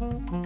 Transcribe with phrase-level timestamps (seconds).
[0.00, 0.40] Mm-hmm.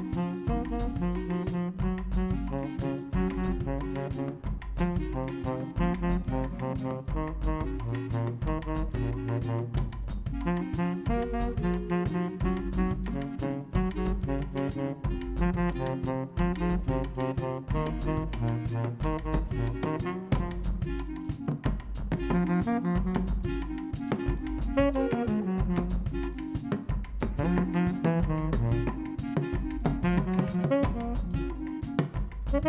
[32.55, 32.69] Heilsæl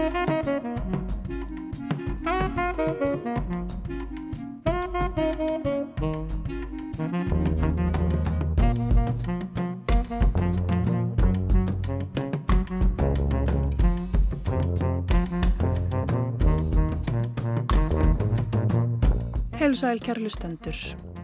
[20.01, 20.73] kærlustendur.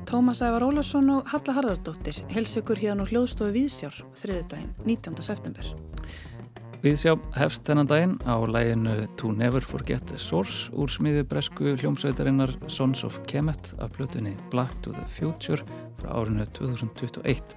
[0.06, 5.18] Tómas Ævar Ólarsson og Halla Harðardóttir helsökur hérna og hljóðstofi Víðsjár þriðudaginn 19.
[5.18, 5.66] september.
[6.82, 12.56] Víðsjá hefst þennan daginn á læginu To Never Forget the Source úr smiðu bresku hljómsveitarinnar
[12.74, 15.62] Sons of Kemet af blötunni Black to the Future
[16.00, 17.54] frá árinu 2021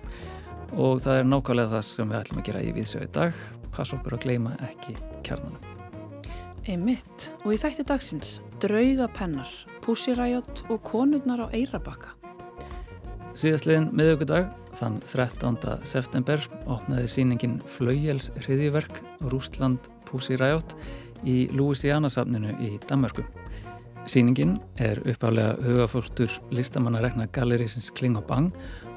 [0.77, 3.39] og það er nákvæmlega það sem við ætlum að gera í Víðsjá í dag.
[3.73, 5.73] Pass okkur að gleima ekki kjarnanum.
[6.69, 7.31] Einmitt.
[7.47, 9.49] Og í þætti dagsins draugapennar,
[9.87, 12.13] púsiræjot og konurnar á Eirabakka.
[13.35, 15.57] Síðastliðin miðugudag, þann 13.
[15.89, 19.01] september, opnaði síningin Flaugjels hriðiverk
[19.33, 20.77] Rústland púsiræjot
[21.25, 23.25] í Louisiana-safninu í Danmarku.
[24.07, 28.17] Síningin er uppálega hugafólstur listamannarekna gallerísins Kling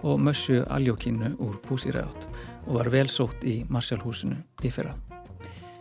[0.03, 2.28] og Mössju Aljókínu úr púsiræjot
[2.67, 4.95] og var vel sótt í Marsjálfhúsinu í fyrra.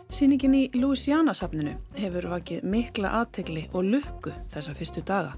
[0.07, 5.35] Sýningin í Louisiana-safninu hefur vakið mikla aðtegli og lukku þessa fyrstu daga.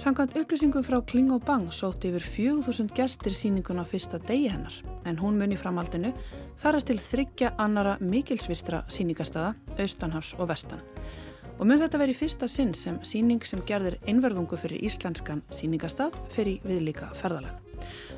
[0.00, 4.72] Samkvæmt upplýsingum frá Kling og Bang sótt yfir 4000 gestir sýningun á fyrsta degi hennar
[5.04, 6.14] en hún mun í framhaldinu
[6.56, 10.80] farast til þryggja annara mikilsvirtra sýningastada, austanhafs og vestan.
[11.60, 16.64] Og mun þetta veri fyrsta sinn sem sýning sem gerðir einverðungu fyrir íslenskan sýningastad fyrir
[16.64, 17.60] viðlíka ferðalag.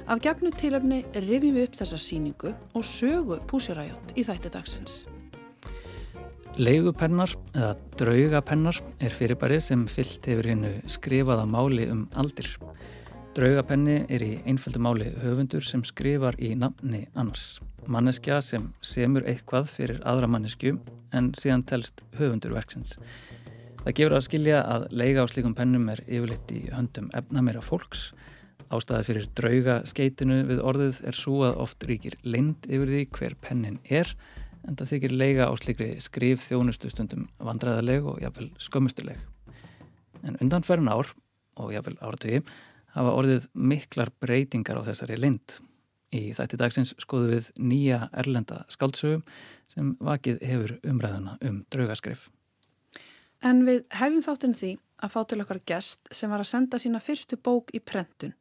[0.06, 5.02] Af gefnu tilöfni rifjum við upp þessa sýningu og sögu púsiræjot í þætti dagsins.
[6.54, 12.46] Leigupennar eða draugapennar er fyrirbæri sem fyllt hefur hennu skrifaða máli um aldir.
[13.34, 17.58] Draugapenni er í einföldu máli höfundur sem skrifar í nafni annars.
[17.90, 20.76] Manneskja sem semur eitthvað fyrir aðra mannesku
[21.10, 22.94] en síðan telst höfundur verksins.
[23.82, 28.12] Það gefur að skilja að leiga á slíkum pennum er yfirleitt í höndum efnamera fólks.
[28.70, 33.38] Ástæði fyrir drauga skeitinu við orðið er svo að oft ríkir lind yfir því hver
[33.42, 34.14] pennin er
[34.68, 39.18] en það þykir leiga á slikri skrif þjónustu stundum vandræðaleg og jáfnvel skömmustuleg.
[40.24, 41.10] En undanferðin ár
[41.60, 42.40] og jáfnvel áratögi
[42.94, 45.58] hafa orðið miklar breytingar á þessari lind.
[46.14, 49.24] Í þætti dagsins skoðu við nýja erlenda skáldsögum
[49.70, 52.28] sem vakið hefur umræðana um draugaskrif.
[53.44, 57.02] En við hefum þáttinn því að fá til okkar gest sem var að senda sína
[57.02, 58.36] fyrstu bók í prentun,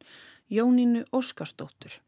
[0.48, 1.98] Jónínu Óskarsdóttur.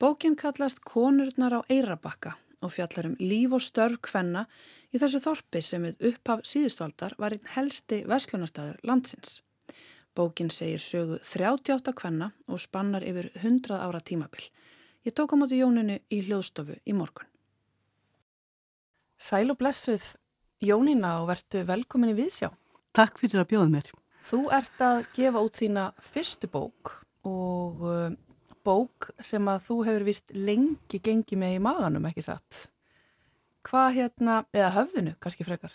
[0.00, 2.34] Bókin kallast Konurnar á Eirabakka
[2.64, 4.46] og fjallar um líf og störf kvenna
[4.94, 9.40] í þessu þorpi sem við upphaf síðustaldar var einn helsti verslunastæður landsins.
[10.16, 14.48] Bókin segir sögu 38 kvenna og spannar yfir 100 ára tímabil.
[15.04, 17.28] Ég tók á móti Jóninu í hljóðstofu í morgun.
[19.16, 20.16] Sæl og blessuð
[20.64, 22.48] Jónina og verðtu velkomin í Viðsjá.
[22.96, 23.90] Takk fyrir að bjóða mér.
[24.24, 26.96] Þú ert að gefa út þína fyrstu bók
[27.28, 27.84] og
[28.66, 32.66] bók sem að þú hefur vist lengi gengið með í maganum, ekki satt?
[33.66, 35.72] Hvað hérna, eða höfðinu kannski frekar?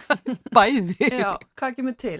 [0.56, 0.96] Bæði.
[1.08, 2.18] Já, hvað kemur til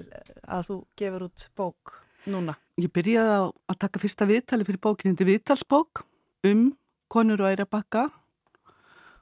[0.49, 1.97] að þú gefur út bók
[2.31, 2.57] núna?
[2.81, 3.37] Ég byrjaði
[3.69, 6.05] að taka fyrsta viðtali fyrir bókinu, þetta er viðtalsbók
[6.49, 6.71] um
[7.13, 8.09] konur og æra bakka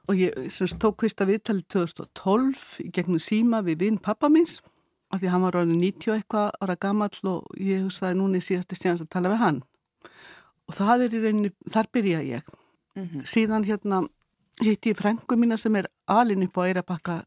[0.09, 4.59] og ég semst, tók fyrsta viðtali 2012 í gegnum síma við vinn pappa míns
[5.09, 8.79] af því hann var árið 90 eitthvað ára gamall og ég hugsaði núni síðast í
[8.79, 9.59] stjánast að tala við hann
[10.69, 12.55] og það er í rauninni, þar byrja ég.
[12.95, 13.25] Mm -hmm.
[13.25, 14.07] síðan hérna
[14.61, 17.23] hitti ég frængu mína sem er alin upp á Eirabakka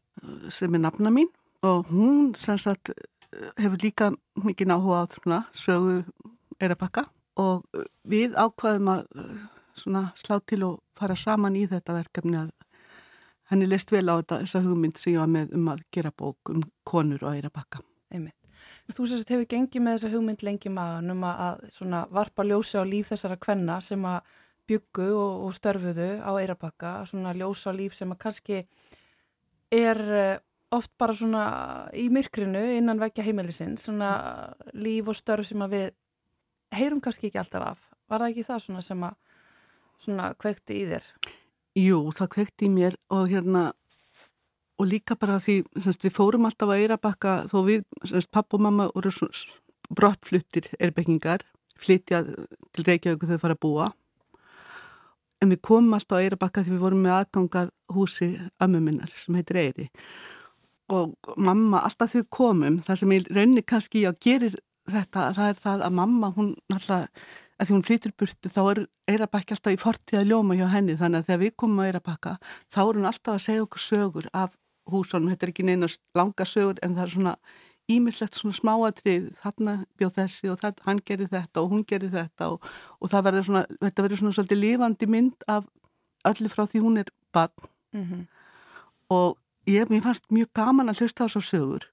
[0.49, 1.27] sem er nafna mín.
[1.61, 2.89] Og hún sem sagt
[3.57, 6.03] hefur líka mikið náhuga á þruna sögu
[6.59, 7.05] Eirabakka
[7.35, 7.65] og
[8.07, 9.07] við ákvaðum að
[9.75, 12.51] svona, slá til og fara saman í þetta verkefni að
[13.49, 16.53] henni leist vel á þetta, þessa hugmynd sem ég var með um að gera bók
[16.53, 17.81] um konur og Eirabakka
[18.13, 18.42] Einmitt
[18.91, 23.13] Þú sérst hefur gengið með þessa hugmynd lengi maður um að varpa ljósi á líf
[23.13, 24.33] þessara kvenna sem að
[24.67, 28.59] byggu og, og störfuðu á Eirabakka, svona ljósa líf sem að kannski
[29.73, 30.41] er eh,
[30.75, 31.45] oft bara svona
[31.95, 34.11] í myrkrinu innan vekja heimilisinn, svona
[34.73, 35.87] líf og störf sem að við
[36.75, 37.87] heyrum kannski ekki alltaf af.
[38.09, 39.39] Var það ekki það svona sem að
[40.03, 41.07] svona kveikti í þér?
[41.79, 43.71] Jú, það kvekti í mér og hérna
[44.83, 48.63] og líka bara því semst, við fórum alltaf að Eirabakka þó við, semst, papp og
[48.65, 49.13] mamma voru
[49.93, 51.45] brottfluttir erbyggingar
[51.79, 53.89] flytja til Reykjavík þau fara að búa.
[55.43, 58.29] En við komum alltaf á Eirabakka því við vorum með aðgangað húsi
[58.63, 59.89] ömmuminnar sem heitir Eiri
[60.93, 64.57] og mamma, alltaf við komum þar sem ég raunni kannski að gerir
[64.89, 67.07] þetta, það er það að mamma hún alltaf,
[67.57, 68.81] að því hún flytur burtu þá er
[69.13, 70.97] Eirabakki alltaf í fortíða ljóma hjá henni.
[70.99, 72.35] Þannig að þegar við komum á Eirabakka
[72.71, 74.57] þá er hún alltaf að segja okkur sögur af
[74.89, 77.35] húsunum, þetta er ekki neina langa sögur en það er svona
[77.91, 82.49] ímislegt svona smáatrið, þarna bjóð þessi og það, hann gerir þetta og hún gerir þetta
[82.53, 82.67] og,
[82.99, 85.67] og það verður svona, þetta verður svona svolítið lifandi mynd af
[86.29, 87.69] öllu frá því hún er barn.
[87.93, 88.21] Mm -hmm.
[89.09, 89.37] og
[89.67, 91.83] ég, mér fannst mjög gaman að hlusta á þessu sögur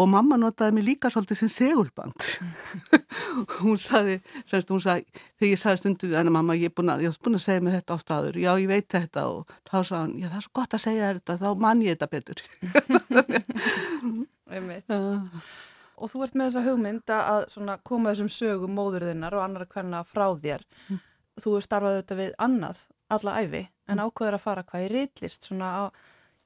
[0.00, 2.16] og mamma notaði mig líka svolítið sem segulband
[3.62, 4.18] hún saði,
[4.48, 7.24] semst hún saði þegar ég saði stundu, en mamma ég er búin að ég er
[7.24, 10.14] búin að segja mig þetta ofta aður, já ég veit þetta og þá saði hann,
[10.16, 12.38] já það er svo gott að segja þetta þá mann ég þetta betur
[14.96, 15.18] uh.
[16.00, 20.26] og þú ert með þessa hugmynd að koma þessum sögum móðurðinnar og annar hvernig frá
[20.40, 21.02] þér mm.
[21.44, 24.06] þú er starfað auðvitað við annað alla æfi, en mm.
[24.06, 25.82] ákveður að fara hvað í reitlist svona á,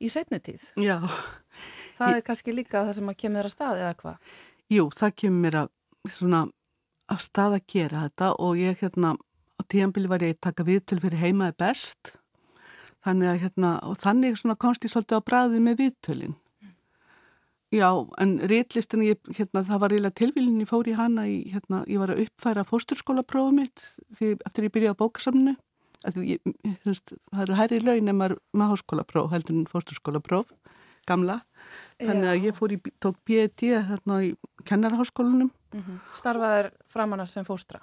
[0.04, 0.98] í setni tíð Já
[1.94, 2.18] Það ég...
[2.18, 4.34] er kannski líka það sem að kemur að stað eða hvað?
[4.74, 5.72] Jú, það kemur að
[6.10, 6.42] svona
[7.14, 11.00] að stað að gera þetta og ég hérna á tíanbili var ég að taka viðtöl
[11.02, 12.14] fyrir heimaði best
[13.04, 16.38] þannig að hérna og þannig svona komst ég svolítið á bræði með viðtölinn
[17.74, 17.88] Já,
[18.22, 19.02] en réttlistin,
[19.34, 22.62] hérna, það var eiginlega tilvílinn, ég fór í hana, í, hérna, ég var að uppfæra
[22.68, 23.82] fórsturskólaprófum mitt
[24.14, 25.54] því, eftir ég byrjaði á bókasamnu.
[26.24, 26.40] Ég,
[26.84, 30.52] þess, það eru hærri laun en maður með háskólapróf, heldur en fórsturskólapróf,
[31.08, 31.40] gamla.
[32.02, 33.72] Þannig að ég fór í, tók B.E.D.
[33.88, 34.34] hérna í
[34.64, 35.50] kennarháskólanum.
[35.74, 36.00] Mm -hmm.
[36.14, 37.80] Starfaður framanna sem fórstra?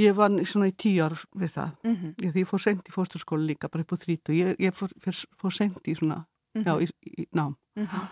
[0.00, 1.70] Ég var svona í tíu ár við það.
[1.84, 2.14] Mm -hmm.
[2.24, 4.32] ég, ég fór sent í fórsturskóla líka, bara upp á þrítu.
[4.32, 4.90] Ég, ég fór,
[5.36, 6.24] fór sent í svona,
[6.54, 6.66] mm -hmm.
[6.66, 6.88] já, í,
[7.22, 7.56] í nám.
[7.76, 8.08] Mhm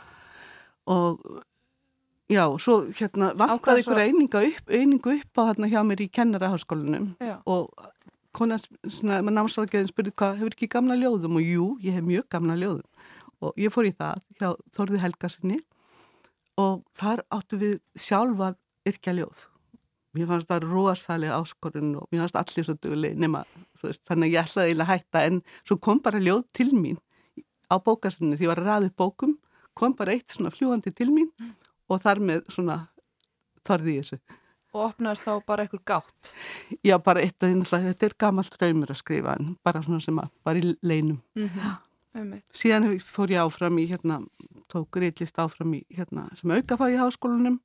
[0.88, 1.20] og
[2.28, 7.12] já, svo hérna vantaði ykkur eininga upp, einingu upp á hérna hjá mér í kennaraháskólanum
[7.48, 7.68] og
[8.38, 11.38] konar, svona, maður námsvalgeðin spurði hvað, hefur ekki gamla ljóðum?
[11.40, 12.86] Og jú, ég hef mjög gamla ljóðum.
[13.44, 15.58] Og ég fór í það hjá Þorði Helgarsinni
[16.58, 18.52] og þar áttu við sjálfa
[18.88, 19.44] yrkja ljóð.
[20.16, 23.44] Mér fannst það rosalega áskorun og mér fannst allir svo dugli nema
[23.82, 25.24] veist, þannig að ég ætlaði eiginlega að hætta.
[25.28, 26.98] En svo kom bara ljóð til mín
[27.68, 29.36] á bókarsinni því ég var að upp bókum
[29.78, 31.54] kom bara eitt svona fljúandi til mín mm.
[31.92, 32.78] og þar með svona
[33.68, 34.38] þarði ég þessu.
[34.76, 36.32] Og opnaðist þá bara einhver gátt?
[36.84, 40.00] Já, bara eitt af því að þetta er gamalt raumur að skrifa en bara svona
[40.04, 41.22] sem að, bara í leinum.
[41.38, 42.40] Mm -hmm.
[42.52, 44.20] Síðan fór ég áfram í hérna,
[44.68, 47.60] tók reitlist áfram í hérna sem aukafag í háskólanum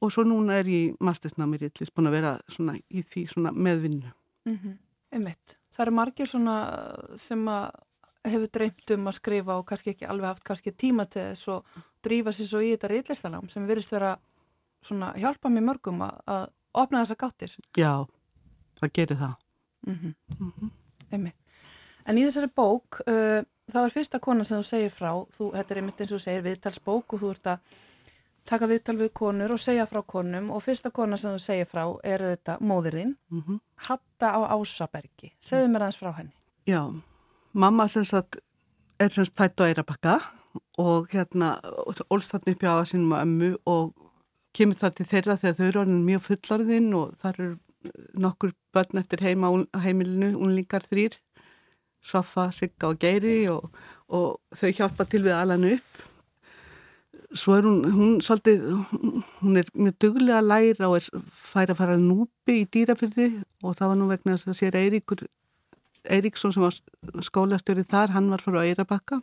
[0.00, 4.12] og svo núna er ég mastersnámi reitlist búin að vera svona í því svona meðvinnu.
[4.44, 5.34] Mm -hmm.
[5.70, 6.56] Það eru margir svona
[7.18, 7.70] sem að
[8.24, 11.64] hefur dreymt um að skrifa og kannski ekki alveg haft kannski tíma til þess og
[12.04, 14.18] drífa sér svo í þetta reyllistanám sem virðist vera
[14.82, 16.46] svona hjálpa mér mörgum að, að
[16.82, 17.56] opna þessa gáttir.
[17.76, 18.06] Já,
[18.80, 19.34] það gerir það.
[19.86, 20.14] Mm -hmm.
[20.38, 20.52] Mm
[21.10, 21.32] -hmm.
[22.06, 25.74] En í þessari bók, uh, þá er fyrsta konan sem þú segir frá, þú, þetta
[25.74, 27.58] er einmitt eins og segir viðtalsbók og þú ert að
[28.44, 31.84] taka viðtal við konur og segja frá konum og fyrsta konan sem þú segir frá
[32.04, 33.60] er þetta móðirinn, mm -hmm.
[33.76, 35.32] Hatta á Ásabergi.
[35.38, 36.32] Segðu mér aðeins frá henni.
[36.66, 37.02] Já,
[37.52, 38.36] mamma sem sagt
[38.98, 40.20] er sem sagt fætt á Eirabakka
[40.78, 41.60] og hérna
[42.10, 44.09] ólst þarna upp á sínum og ömmu og
[44.56, 47.56] kemur þar til þeirra þegar þau eru orðin mjög fullarðinn og þar eru
[48.20, 51.16] nokkur börn eftir heima heimilinu, unlingar þrýr
[52.00, 53.66] Soffa, Sigga og Geiri og,
[54.08, 56.06] og þau hjálpa til við alanu upp.
[57.36, 58.64] Svo er hún, hún svolítið,
[59.42, 63.28] hún er mjög duglega að læra og er færi að fara núpi í dýrafyrði
[63.62, 65.26] og það var nú vegna þess að sér Eiríkur
[66.10, 66.78] Eiríksson sem var
[67.22, 69.20] skólastjórið þar, hann var frá Eirabakka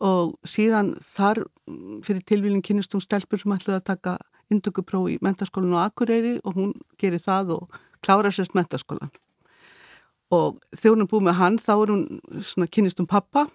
[0.00, 1.44] og síðan þar
[2.06, 4.16] fyrir tilvílinn kynist hún stelpur sem ætlaði að taka
[4.50, 9.12] indökupróf í mentaskólan á Akureyri og hún gerir það og klára sérst mentaskólan
[10.30, 12.04] og þegar hún er búið með hann þá er hún
[12.46, 13.46] svona kynist um pappa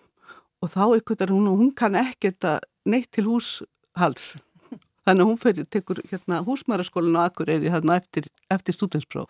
[0.62, 4.36] og þá ykkur er hún og hún kann ekkert að neitt til húshalds.
[5.06, 9.30] Þannig að hún fyrir tekur hérna, húsmæraskólan á Akureyri hérna, eftir, eftir stúdinspróf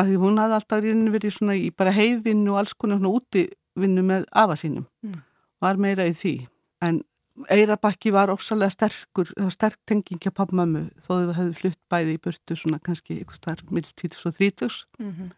[0.00, 4.04] að því hún hafði alltaf verið svona í bara heiðvinnu og alls konar svona útivinnu
[4.06, 4.86] með afa sínum.
[5.04, 5.20] Mm.
[5.62, 6.36] Var meira í því
[6.82, 7.02] en
[7.48, 12.80] Eirabakki var ofsalega sterkur sterk tengingja pappmömmu þó þau hefðu flutt bæði í burtu svona
[12.84, 15.30] kannski ykkur starf mild 2030 mm -hmm.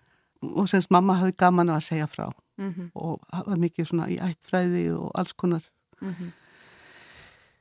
[0.58, 2.90] og semst mamma hafði gaman að segja frá mm -hmm.
[2.94, 5.62] og var mikið svona í ættfræði og alls konar
[6.00, 6.32] -hmm.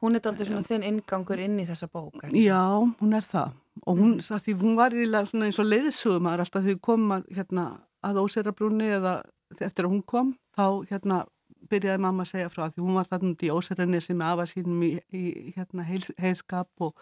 [0.01, 2.43] Hún er aldrei svona þinn ingangur inn í þessa bók ekki?
[2.43, 3.51] Já, hún er það
[3.85, 4.59] og hún, mm.
[4.61, 9.21] hún var eins og leiðsugum alltaf þegar koma hérna, að óserabrúni eða
[9.59, 11.25] eftir að hún kom þá hérna
[11.71, 14.91] byrjaði mamma að segja frá því hún var þarna í óserinni sem afa sínum í,
[15.13, 15.85] í hérna,
[16.21, 16.97] heiskap og,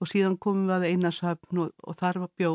[0.00, 2.52] og síðan komum við að einasöfn og, og þar var bjó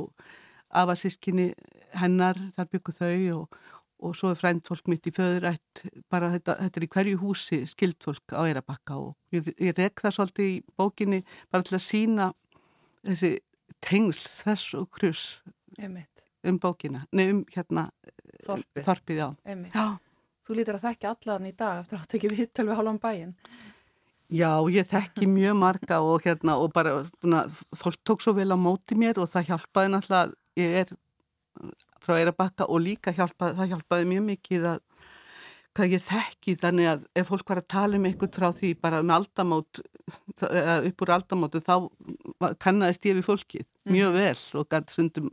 [0.81, 1.51] afa sískinni
[1.99, 3.61] hennar, þar byggu þau og,
[4.01, 8.35] og svo er frændfólk mitt í föðurætt, bara þetta, þetta er í hverju húsi skildfólk
[8.37, 12.31] á Eirabakka og ég, ég rek það svolítið í bókinni bara til að sína
[13.05, 13.33] þessi
[13.81, 15.25] tengsl þess og krus
[16.41, 17.89] um bókina, nefnum hérna
[18.41, 19.27] Þorpið, Þorpið já.
[19.75, 19.85] já.
[20.41, 23.33] Þú lítur að þekka allan í dag eftir að það tekja viðtöl við hálfum bæin.
[24.31, 27.43] Já, ég þekki mjög marga og hérna og bara, búna,
[27.75, 30.93] fólk tók svo vel á móti mér og það hjálpaði náttúrulega, ég er
[32.01, 34.79] frá Eirabakka og líka hjálpaði, það hjálpaði mjög mikið að
[35.75, 39.03] hvað ég þekki þannig að ef fólk var að tala um eitthvað frá því bara
[39.03, 39.81] með aldamót
[40.41, 41.75] upp úr aldamótu þá
[42.59, 44.17] kannast ég við fólkið mjög mm.
[44.19, 45.29] vel og gæti sundum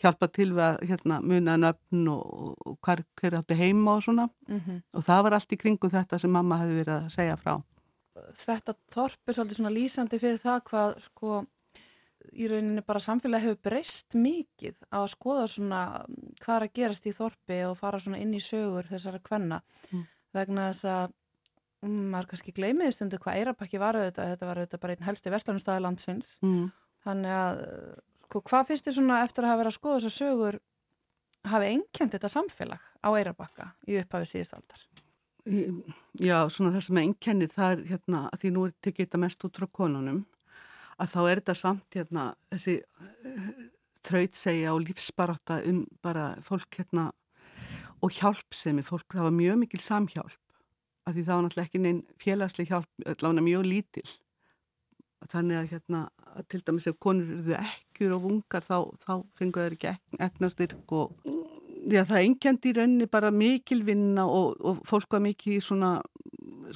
[0.00, 4.28] hjálpa til við að hérna, muna nöfn og, og hver, hver átti heima og svona
[4.48, 4.82] mm -hmm.
[4.94, 7.62] og það var allt í kringu þetta sem mamma hefði verið að segja frá
[8.36, 11.44] Þetta þorp er svolítið svona lýsandi fyrir það hvað sko
[12.36, 15.80] í rauninni bara samfélagi hefur breyst mikið að skoða svona
[16.42, 20.04] hvað er að gerast í þorpi og fara svona inn í sögur þessara kvenna mm.
[20.36, 21.14] vegna þess að
[21.86, 25.34] um, maður kannski gleymiði stundu hvað Eirabakki var auðvitað, þetta var auðvitað bara einn helsti
[25.34, 26.70] vestlunumstæði landsins mm.
[27.06, 27.64] þannig að
[28.38, 30.58] hvað finnst þið svona eftir að hafa verið að skoða þessar sögur
[31.50, 34.82] hafi engjant þetta samfélag á Eirabakka í upphafið síðustaldar?
[36.20, 39.56] Já, svona það sem engjannir það er hérna að því nú er þetta mest út
[39.56, 40.20] frá konunum
[41.00, 43.48] að þá er þetta samt hérna þessi uh,
[44.04, 47.08] þrautsegja og lífsbaráta um bara fólk hérna
[48.00, 50.38] og hjálpsemi fólk, það var mjög mikil samhjálp
[51.08, 54.08] af því það var náttúrulega ekki neinn félagsleg hjálp, allavega mjög lítil
[55.28, 56.02] þannig að hérna
[56.48, 61.16] til dæmis ef konur eruðu ekkur og vungar þá, þá fengur það ekki eknastyrk og
[61.90, 65.98] já, það engjandi í rauninni bara mikil vinna og, og fólk var mikil í svona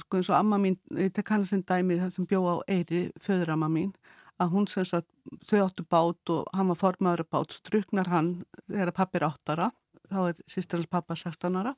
[0.01, 0.77] sko eins og amma mín,
[1.15, 3.93] tek hann sem dæmi sem bjó á Eiri, föðuramma mín
[4.41, 5.07] að hún sem sagt,
[5.47, 8.31] þau áttu bát og hann var formadur af bát, svo druknar hann
[8.67, 9.69] þegar pappi er áttara
[10.11, 11.75] þá er sýstirans pappa 16 ára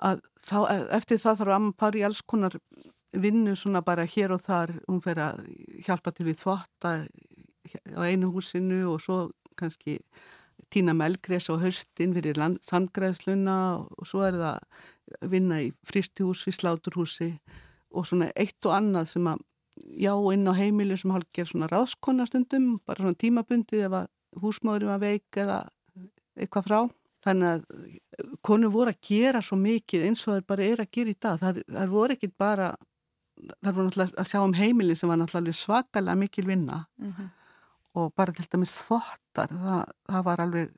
[0.00, 0.58] að þá,
[0.96, 2.56] eftir það þarf amma pari alls konar
[3.22, 5.44] vinnu svona bara hér og þar hún fer að
[5.86, 6.94] hjálpa til við þvotta
[7.96, 9.18] á einu húsinu og svo
[9.58, 9.98] kannski
[10.72, 17.32] týna melgres á höstin fyrir sandgræðsluna og svo er það vinna í fristihúsi, sláturhúsi
[17.96, 19.44] og svona eitt og annað sem að
[19.76, 24.06] já inn á heimilu sem hálf ger svona ráðskonnastundum, bara svona tímabundið ef að
[24.42, 25.58] húsmáðurum að veik eða
[26.36, 26.80] eitthvað frá.
[27.26, 31.12] Þannig að konu voru að gera svo mikið eins og það bara er að gera
[31.12, 31.40] í dag.
[31.40, 32.68] Það, það voru ekki bara,
[33.62, 37.28] það voru náttúrulega að sjá um heimilin sem var náttúrulega svakalega mikil vinna mm -hmm.
[37.94, 40.72] og bara til dæmis þvottar, það, það var alveg,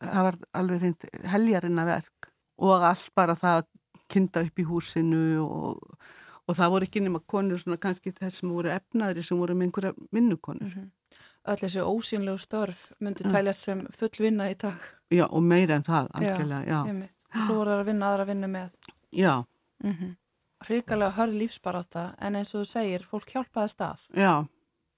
[0.00, 3.66] það var alveg heljarinn að verk og allt bara það að
[4.08, 5.98] kinda upp í húsinu og
[6.46, 9.68] og það voru ekki nema konur svona kannski þess sem voru efnaðri sem voru með
[9.68, 10.68] einhverja vinnukonur.
[10.68, 11.24] Mm -hmm.
[11.50, 13.30] Öll þessi ósýnlegu störf myndi ja.
[13.30, 14.78] tæljast sem full vinna í dag.
[15.10, 16.80] Já og meira en það algjörlega, já.
[16.86, 17.08] já.
[17.46, 18.70] Svo voru það að vinna aðra að vinna með.
[19.12, 19.44] Já.
[19.84, 20.16] Mm -hmm.
[20.64, 24.04] Ríkalega hörð lífsbaráta en eins og þú segir, fólk hjálpaði stað.
[24.16, 24.46] Já.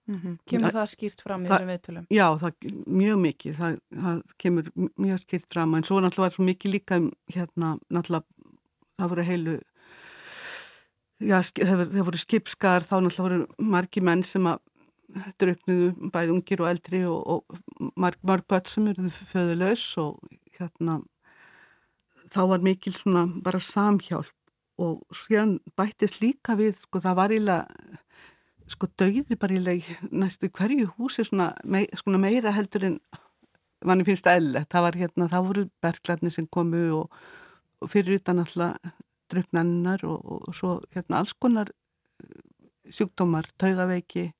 [0.09, 0.39] Mm -hmm.
[0.47, 2.07] Kemur það, það skýrt fram í þessum viðtölum?
[2.11, 2.53] Já, það,
[2.87, 6.95] mjög mikið, það, það kemur mjög skýrt fram en svo náttúrulega var svo mikið líka
[7.35, 8.25] hérna, náttúrulega
[8.99, 9.61] það voru heilu
[11.21, 14.59] já, það voru skipskar, þá náttúrulega voru margi menn sem að
[15.41, 20.19] draugnuðu bæði ungir og eldri og, og marg, marg börn sem eruðu föðulegs og
[20.59, 21.01] hérna
[22.33, 24.38] þá var mikil svona bara samhjálp
[24.79, 27.65] og síðan bættist líka við, sko það var ílega
[28.69, 32.99] sko dauði bara ílega næstu hverju húsi svona, mei, svona meira heldur en
[33.87, 37.21] manni finnst elle, það var hérna, þá voru berglarnir sem komu og,
[37.83, 38.97] og fyrir utan alltaf
[39.29, 42.41] druknannar og, og svo hérna alls konar eh,
[42.89, 44.31] sjúkdómar, taugaveiki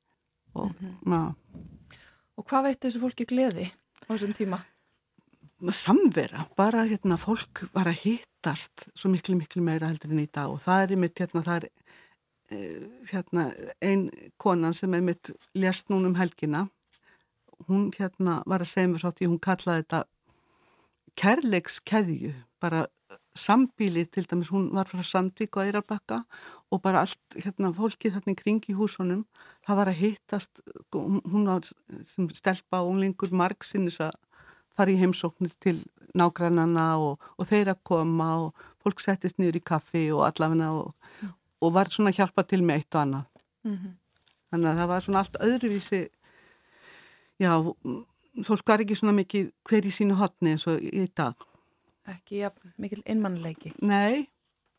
[0.55, 1.11] og mm -hmm.
[1.11, 1.35] na.
[2.37, 3.71] Og hvað veit þessu fólki gleði
[4.09, 4.59] á þessum tíma?
[5.73, 8.01] Samvera, bara hérna fólk var að
[8.49, 10.51] hittast svo miklu miklu meira heldur en í dag.
[10.51, 11.69] Og það er einmitt hérna, það er
[12.51, 13.49] eh, hérna
[13.85, 16.69] ein konan sem einmitt lérst núnum helgina.
[17.69, 20.05] Hún hérna var að segja mér frá því hún kallaði þetta
[21.19, 22.33] kærleikskeðju.
[22.61, 22.87] Bara
[23.39, 26.25] sambíli til dæmis, hún var frá Sandvík og Eirarbakka
[26.71, 29.27] og bara allt hérna fólkið hérna kring í húsunum
[29.67, 31.69] það var að hittast hún var
[32.03, 34.19] sem stelpa og unglingur margsinnis að
[34.75, 35.85] fara í heimsóknir til
[36.15, 40.95] nágrannana og, og þeir að koma og fólk settist niður í kaffi og allafina og,
[41.23, 41.35] mm.
[41.65, 43.25] og var svona að hjálpa til með eitt og annað
[43.65, 43.93] mm -hmm.
[44.51, 46.09] þannig að það var svona allt öðruvísi
[47.39, 47.53] já,
[48.45, 51.49] fólk var ekki svona mikið hver í sínu hotni eins og í dag
[52.13, 52.51] ekki ja,
[52.81, 53.73] mikil innmannleiki.
[53.83, 54.29] Nei.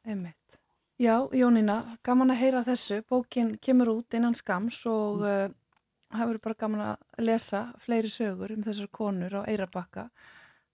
[0.07, 0.59] Einmitt.
[1.00, 3.01] Já, Jónína, gaman að heyra þessu.
[3.07, 5.53] Bókin kemur út innan skams og mm.
[5.53, 10.09] uh, það verður bara gaman að lesa fleiri sögur um þessar konur á Eirabakka.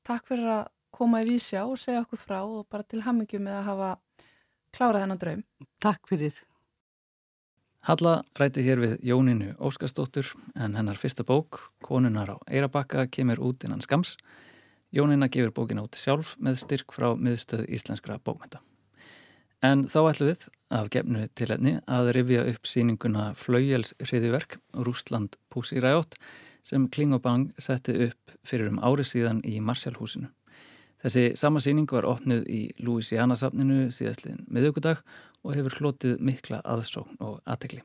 [0.05, 3.55] Takk fyrir að koma í vísjá og segja okkur frá og bara til hammingjum með
[3.57, 3.87] að hafa
[4.75, 5.41] klárað þennan draum.
[5.81, 6.37] Takk fyrir.
[7.85, 13.65] Halla ræti hér við Jóninu Óskarsdóttur en hennar fyrsta bók, Konunar á Eirabakka, kemur út
[13.65, 14.15] innan skams.
[14.93, 18.61] Jónina gefur bókin át sjálf með styrk frá miðstöð íslenskra bókmynda.
[19.65, 25.37] En þá ætlum við, af gefnu til henni, að rifja upp síninguna Flaugjels hriðiverk, Rústland
[25.49, 26.17] Púsi Ræjótt,
[26.65, 30.31] sem Klingobang setti upp fyrir um ári síðan í Marsjálfhúsinu.
[31.05, 35.03] Þessi samansýning var opnuð í Louisiana-safninu síðastliðin miðugudag
[35.45, 37.83] og hefur hlotið mikla aðsókn og aðtegli.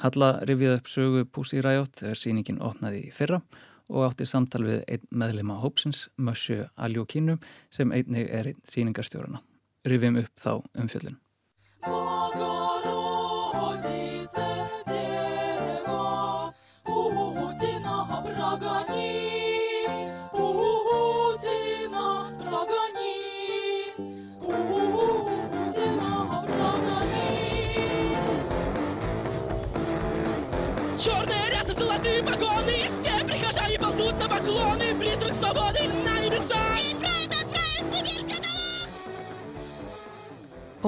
[0.00, 3.42] Halla rifið upp sögu Pussy Riot þegar síningin opnaði í fyrra
[3.88, 7.38] og átti samtal við einn meðleima hópsins, Mössjö Aljó Kínu,
[7.70, 9.42] sem einnig er einn síningarstjórana.
[9.88, 11.20] Rifjum upp þá um fjöllun.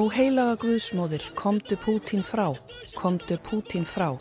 [0.00, 2.46] Ó heilaga Guðsmóðir, komdu Pútín frá,
[2.96, 4.14] komdu Pútín frá.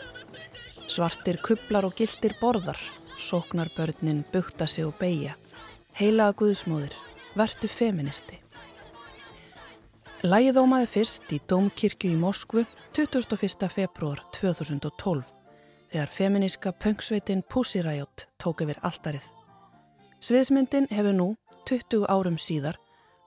[0.91, 2.75] Svartir kublar og gildir borðar,
[3.15, 5.38] sóknar börnin, bukta sig og beigja.
[5.95, 6.98] Heilaga Guðsmóðir,
[7.39, 8.41] vertu feministi.
[10.27, 13.69] Lægið ómaði fyrst í Dómkirkju í Moskvu 21.
[13.71, 15.24] februar 2012
[15.93, 19.31] þegar feminíska pöngsveitin Pussy Riot tók yfir alltarið.
[20.19, 21.31] Sviðsmyndin hefur nú,
[21.71, 22.75] 20 árum síðar,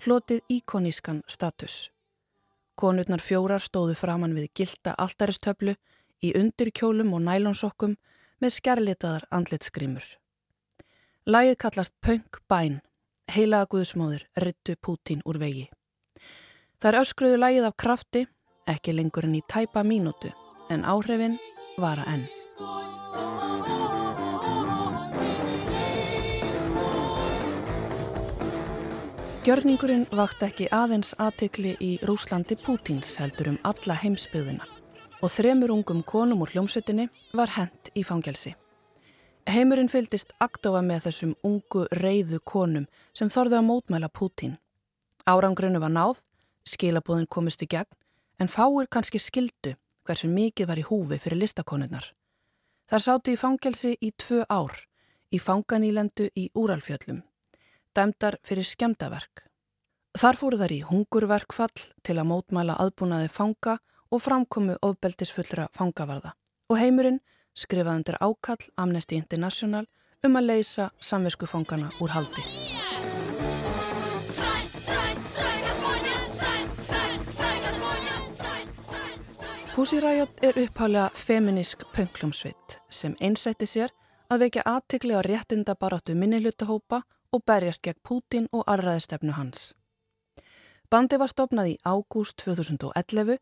[0.04, 1.88] hlotið íkonískan status.
[2.78, 5.74] Konurnar fjórar stóðu framann við gilda alltaristöflu
[6.22, 7.96] í undirkjólum og nælonsokkum
[8.42, 10.04] með skærlitaðar andlitskrimur.
[11.26, 12.80] Lægið kallast Pöng Bæn,
[13.30, 15.68] heilaga guðsmóður, ryttu Pútín úr vegi.
[16.82, 18.26] Það er öskruðu lægið af krafti,
[18.66, 20.32] ekki lengur en í tæpa mínútu,
[20.70, 21.38] en áhrifin
[21.78, 22.41] vara enn.
[29.42, 34.68] Gjörningurinn vakt ekki aðeins aðtekli í Rúslandi Pútins heldur um alla heimsbyðina
[35.18, 38.52] og þremur ungum konum úr hljómsveitinni var hent í fangelsi.
[39.50, 42.86] Heimurinn fylgist aktofa með þessum ungu reyðu konum
[43.18, 44.54] sem þorði að mótmæla Pútin.
[45.26, 46.22] Árangrunnu var náð,
[46.62, 47.98] skilabóðin komist í gegn
[48.38, 49.74] en fáir kannski skildu
[50.06, 52.12] hversu mikið var í húfi fyrir listakonunnar.
[52.86, 54.86] Þar sátu í fangelsi í tvö ár,
[55.34, 57.24] í fanganílendu í Úralfjöllum
[57.96, 59.44] dæmdar fyrir skemdaverk.
[60.18, 63.78] Þar fóru þar í hungurverkfall til að mótmæla aðbúnaði fanga
[64.12, 66.34] og framkomu ofbeldisfullra fangavarða
[66.68, 67.22] og heimurinn
[67.56, 69.86] skrifaði undir ákall Amnesty International
[70.24, 72.44] um að leysa samviskufangana úr haldi.
[79.72, 83.94] Pussy Riot er upphálega feminísk pönglumsvitt sem einsætti sér
[84.28, 87.00] að vekja aðtikli á réttinda baráttu minnihlutahópa
[87.32, 89.72] og berjast gegn Pútin og allraðistefnu hans.
[90.92, 93.38] Bandi var stopnað í ágúst 2011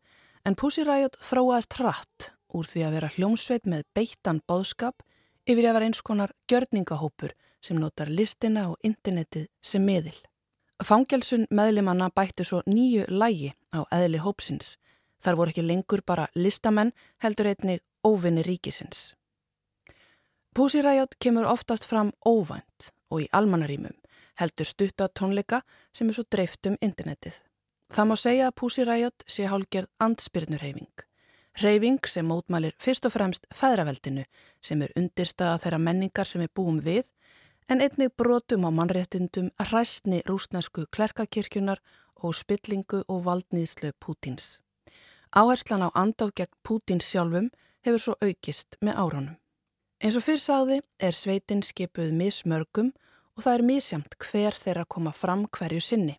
[0.47, 5.03] en Pussy Riot þróaðist hratt úr því að vera hljómsveit með beittan báðskap
[5.43, 10.15] yfir að vera eins konar gjörningahópur sem notar listina og internetið sem miðil.
[10.81, 14.77] Fangelsun meðlimanna bættu svo nýju lægi á eðli hópsins.
[15.21, 19.11] Þar voru ekki lengur bara listamenn heldur einnig óvinni ríkisins.
[20.55, 23.93] Pussy Riot kemur oftast fram óvænt og í almanarímum,
[24.39, 25.61] heldur stutta tónleika
[25.93, 27.41] sem er svo dreift um internetið.
[27.91, 31.07] Það má segja að Pussy Riot sé hálgerð andspyrnurheyfing.
[31.59, 34.23] Hreyfing sem mótmælir fyrst og fremst fæðraveldinu
[34.63, 37.09] sem er undirstaða þeirra menningar sem við búum við
[37.67, 41.83] en einnig brotum á mannréttindum að hræstni rúsnesku klerkakirkjunar
[42.23, 44.61] og spillingu og valdnýðslu Pútins.
[45.35, 47.51] Áherslan á andáf gegn Pútins sjálfum
[47.83, 49.40] hefur svo aukist með árunum.
[50.01, 52.87] Eins og fyrr sáði er sveitin skipuð mismörgum
[53.37, 56.15] og það er misjamt hver þeirra koma fram hverju sinni.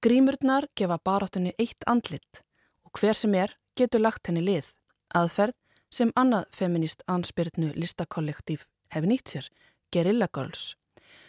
[0.00, 2.40] Grímurnar gefa baráttunni eitt andlit
[2.88, 4.70] og hver sem er getur lagt henni lið,
[5.12, 5.58] aðferð
[5.92, 9.50] sem annað feminist anspyrnu listakollektív hefur nýtt sér,
[9.92, 10.78] Guerilla Girls,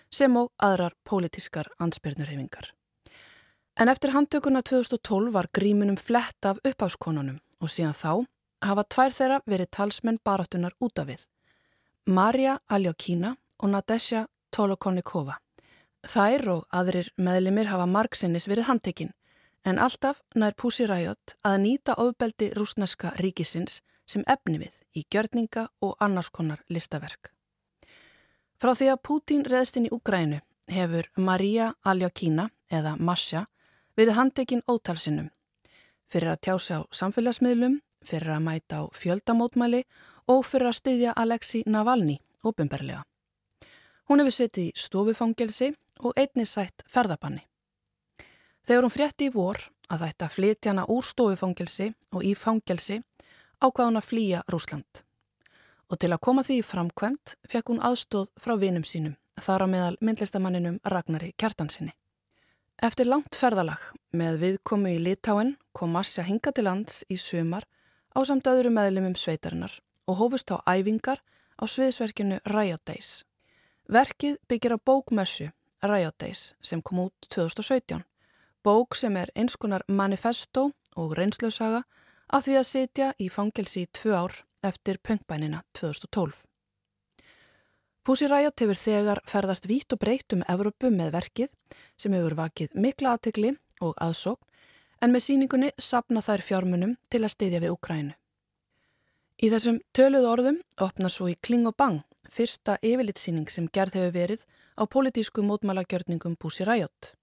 [0.08, 2.70] sem og aðrar pólitískar anspyrnurhefingar.
[3.76, 8.14] En eftir handtökuna 2012 var grímunum flett af uppáskonunum og síðan þá
[8.64, 11.28] hafa tvær þeirra verið talsmenn baráttunar út af við
[12.08, 15.36] Marja Aljokína og Nadesja Tolokonikova.
[16.08, 19.12] Þær og aðrir meðlimir hafa margsinnis verið handtekinn
[19.68, 25.68] en alltaf nær Pussy Riot að nýta ofbeldi rúsneska ríkisins sem efni við í gjörninga
[25.82, 27.34] og annars konar listaverk.
[28.60, 30.40] Frá því að Pútín reðst inn í Úgrænu
[30.72, 33.46] hefur Maria Aljakína eða Masja
[33.98, 35.30] verið handekinn ótalsinnum
[36.10, 39.84] fyrir að tjása á samfélagsmiðlum, fyrir að mæta á fjöldamótmæli
[40.30, 43.02] og fyrir að styðja Alexi Navalny ofinberlega.
[44.10, 45.74] Hún hefur sittið í stofufangelsi
[46.06, 47.44] og einni sætt ferðabanni.
[48.66, 53.00] Þegar hún frétti í vor að þetta flytja hana úr stofufangelsi og í fangelsi
[53.60, 55.04] ákvað hún að flýja Rúsland.
[55.90, 59.98] Og til að koma því framkvæmt fekk hún aðstóð frá vinum sínum, þar á meðal
[60.06, 61.96] myndlistamanninum Ragnari Kjartansinni.
[62.80, 63.82] Eftir langt ferðalag
[64.16, 67.66] með viðkomu í Litáen kom Marsja hinga til lands í sumar
[68.16, 69.74] á samt öðru meðlumum sveitarinnar
[70.10, 71.22] og hófust á æfingar
[71.62, 73.24] á sviðsverkinu Riot Days.
[73.86, 75.52] Verkið byggir á bókmessu
[75.86, 78.04] Riot Days sem kom út 2017.
[78.64, 81.84] Bók sem er einskonar manifesto og reynslausaga
[82.34, 86.44] að því að sitja í fangelsi í tvö ár eftir pöngbænina 2012.
[88.04, 91.54] Pussy Riot hefur þegar ferðast vítt og breytt um Evrópu með verkið
[92.00, 93.54] sem hefur vakið mikla aðtegli
[93.86, 94.46] og aðsókn
[95.06, 98.19] en með síningunni sapna þær fjármunum til að styðja við Ukrænu.
[99.40, 104.12] Í þessum töluð orðum opna svo í Kling og Bang fyrsta yfirlitsýning sem gerð hefur
[104.12, 104.42] verið
[104.76, 107.14] á politísku mótmálagjörningum Pussy Riot.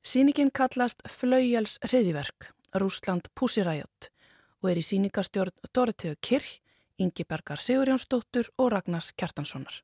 [0.00, 4.08] Sýningin kallast Flaugjals hriðiverk, Rúsland Pussy Riot
[4.62, 6.62] og er í síningarstjórn Dorotheu Kirch,
[6.96, 9.82] Ingi Bergar Sigurjónsdóttur og Ragnars Kjartanssonar.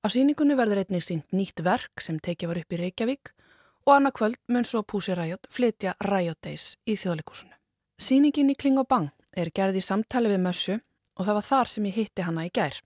[0.00, 3.34] Á síningunni verður einnig sínt nýtt verk sem tekið var upp í Reykjavík
[3.84, 7.52] og annað kvöld mun svo Pussy Riot flytja Riot Days í þjóðleikusinu.
[8.00, 10.76] Sýningin í Kling og Bang er gerð í samtali við Mössu
[11.18, 12.78] og það var þar sem ég hitti hana í gær.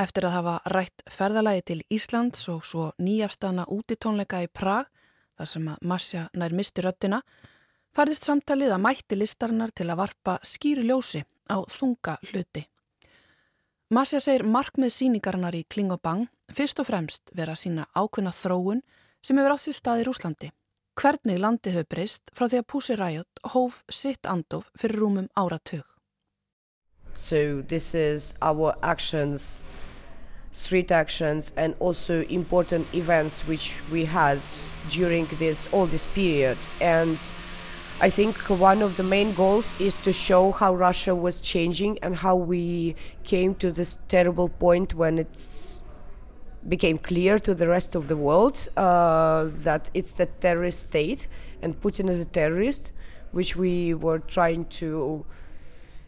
[0.00, 4.88] Eftir að hafa rætt ferðalagi til Íslands og svo nýjafstana útitónleika í Prag,
[5.36, 7.20] þar sem að Masja nær misti röttina,
[7.92, 12.64] færðist samtalið að mætti listarinnar til að varpa skýri ljósi á þunga hluti.
[13.92, 18.80] Masja segir markmið síningarinnar í Kling og Bang fyrst og fremst vera sína ákveðna þróun
[19.20, 20.48] sem hefur átt sér stað í Rúslandi.
[21.00, 25.86] Hvernig landi hefur breyst frá því að Pussy Riot hóf sitt andof fyrir rúmum áratug.
[27.14, 29.64] So this is our actions,
[30.52, 34.44] street actions and also important events which we had
[34.90, 37.18] during this all this period and
[38.00, 42.16] I think one of the main goals is to show how Russia was changing and
[42.16, 45.36] how we came to this terrible point when it
[46.68, 51.28] became clear to the rest of the world uh, that it's a terrorist state
[51.62, 52.92] and Putin is a terrorist,
[53.32, 55.24] which we were trying to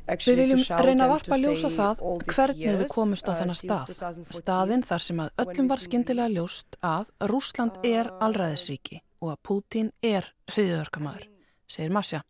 [0.05, 3.93] Við viljum reyna að varpa ljósa það hvernig við komumst á uh, þennan stað.
[4.37, 9.88] Staðinn þar sem að öllum var skindilega ljóst að Rúsland er allræðisríki og að Pútín
[10.05, 11.31] er hriðjörgamaður
[11.64, 12.21] segir Masja.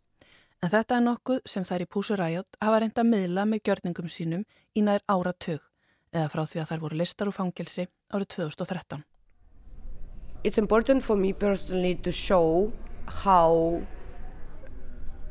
[0.62, 4.46] En þetta er nokkuð sem þær í Púsuræjot hafa reynda að miðla með gjörningum sínum
[4.78, 5.66] í nær áratug
[6.14, 9.04] eða frá því að þær voru listar úr fangelsi árið 2013.
[10.44, 12.72] It's important for me personally to show
[13.24, 13.82] how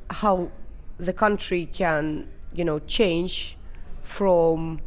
[0.10, 0.50] how
[0.98, 3.58] the country can, you know, change
[4.02, 4.80] from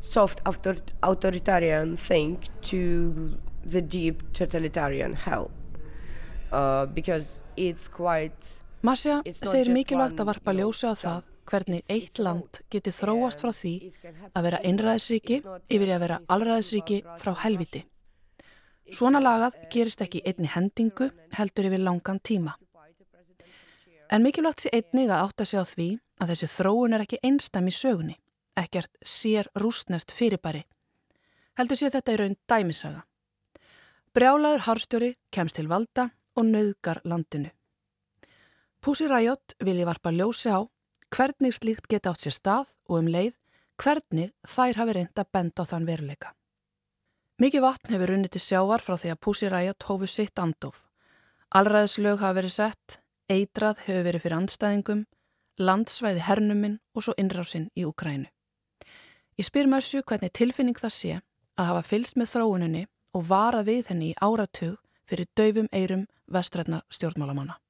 [0.00, 5.50] soft authoritarian thing to the deep totalitarian hell.
[6.52, 6.86] Uh,
[8.82, 13.74] Masja segir mikilvægt að varpa ljósa á það hvernig eitt land geti þróast frá því
[14.32, 17.84] að vera einræðisríki yfir að vera allræðisríki frá helviti.
[18.92, 22.56] Svona lagað gerist ekki einni hendingu heldur yfir langan tíma.
[24.12, 25.88] En mikilvægt sé einnig að átta sig á því
[26.20, 28.18] að þessi þróun er ekki einstam í sögunni,
[28.56, 30.64] ekkert sér rústnest fyrirbæri.
[31.56, 33.04] Heldur sé þetta í raun dæmisaga.
[34.12, 37.48] Brjálaður harstjóri kemst til valda og nauðgar landinu.
[38.82, 40.60] Pussy Riot vilji varpa ljósi á
[41.12, 43.36] hvernig slíkt geta átt sér stað og um leið
[43.82, 46.32] hvernig þær hafi reynda bend á þann veruleika.
[47.42, 50.84] Mikið vatn hefur runnið til sjávar frá því að Pussy Riot hófu sitt andof.
[51.52, 55.02] Allræðslög hafa verið sett, eitrað hefur verið fyrir andstæðingum,
[55.58, 58.28] landsvæði hernuminn og svo innrásinn í Ukrænu.
[59.40, 61.18] Ég spyr mjössu hvernig tilfinning það sé
[61.56, 66.82] að hafa fylst með þróuninni og vara við henni í áratug fyrir döfum eirum vestrætna
[66.92, 67.61] stjórnmálamanna.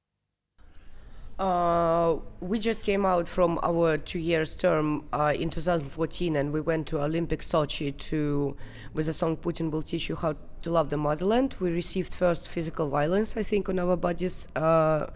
[1.43, 6.61] Uh, we just came out from our two years term uh, in 2014 and we
[6.61, 8.57] went to Olympic Sochi to
[8.95, 11.57] with the song Putin will teach you how to love the motherland.
[11.59, 14.47] We received first physical violence, I think, on our bodies.
[14.55, 15.09] Uh,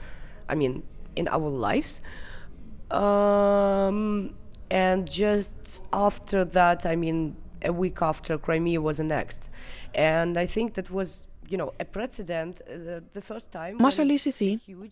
[0.48, 0.82] I mean,
[1.14, 2.00] in our lives.
[2.90, 4.34] Um,
[4.68, 9.48] and just after that, I mean, a week after Crimea was annexed,
[9.94, 11.25] and I think that was
[13.80, 14.50] Massa lýsi því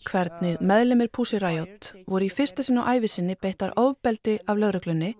[0.08, 5.14] hvernig meðlemið Pussy Riot voru í fyrsta sinn á æfisinni beittar ofbeldi af lauruglunni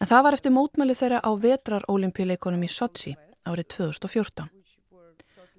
[0.00, 4.50] en það var eftir mótmæli þeirra á vetrar olimpíuleikonum í Sochi árið 2014.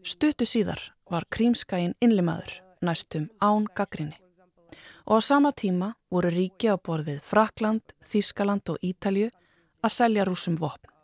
[0.03, 4.19] Stuttu síðar var krímskæin innlimaður næstum án gaggrinni
[5.07, 9.31] og á sama tíma voru ríki á borð við Frakland, Þískaland og Ítalju
[9.81, 10.96] að selja rúsum vopn.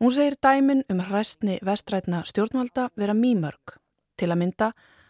[0.00, 3.78] Hún segir dæmin um hræstni vestrætna stjórnvalda vera mýmörg.
[4.16, 4.66] Til að mynda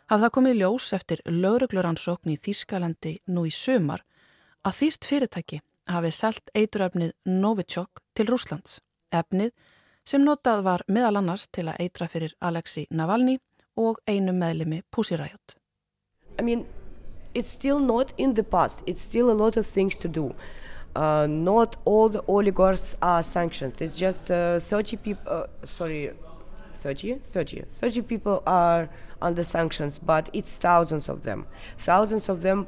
[0.06, 4.04] hafði það komið ljós eftir laurugluransókn í Þískalandi nú í sömar
[4.62, 5.58] að þýst fyrirtæki
[5.90, 8.78] hafið selgt eituröfnið Novichok til Rúslands.
[9.10, 9.50] Efnið
[10.06, 13.40] sem notað var meðal annars til að eitra fyrir Alexei Navalny
[13.76, 15.56] og einu meðlimi Pussy Riot.
[16.38, 16.66] I mean,
[17.34, 18.82] it's still not in the past.
[18.86, 20.30] It's still a lot of things to do.
[20.96, 23.74] Uh, not all the oligarchs are sanctioned.
[23.80, 26.12] It's just uh, 30 people, uh, sorry,
[26.74, 28.88] 30, 30, 30 people are
[29.20, 31.46] under sanctions, but it's thousands of them.
[31.78, 32.66] Thousands of them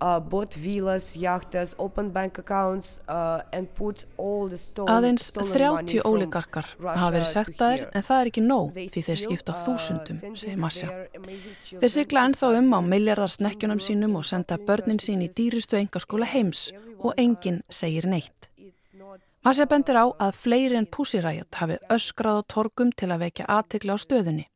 [0.00, 0.16] Uh,
[0.56, 3.40] villas, jachtas, uh,
[4.88, 10.22] Aðeins 30 óligarkar hafa verið sektaðir en það er ekki nóg því þeir skipta þúsundum,
[10.32, 10.88] segir Masja.
[11.74, 16.30] Þeir sigla ennþá um á miljardar snekkjunum sínum og senda börnin sín í dýrustu engaskóla
[16.32, 18.48] heims og enginn segir neitt.
[19.44, 23.96] Masja bendir á að fleiri en púsiræjat hafi öskrað á torgum til að vekja aðtikla
[23.96, 24.48] á stöðunni.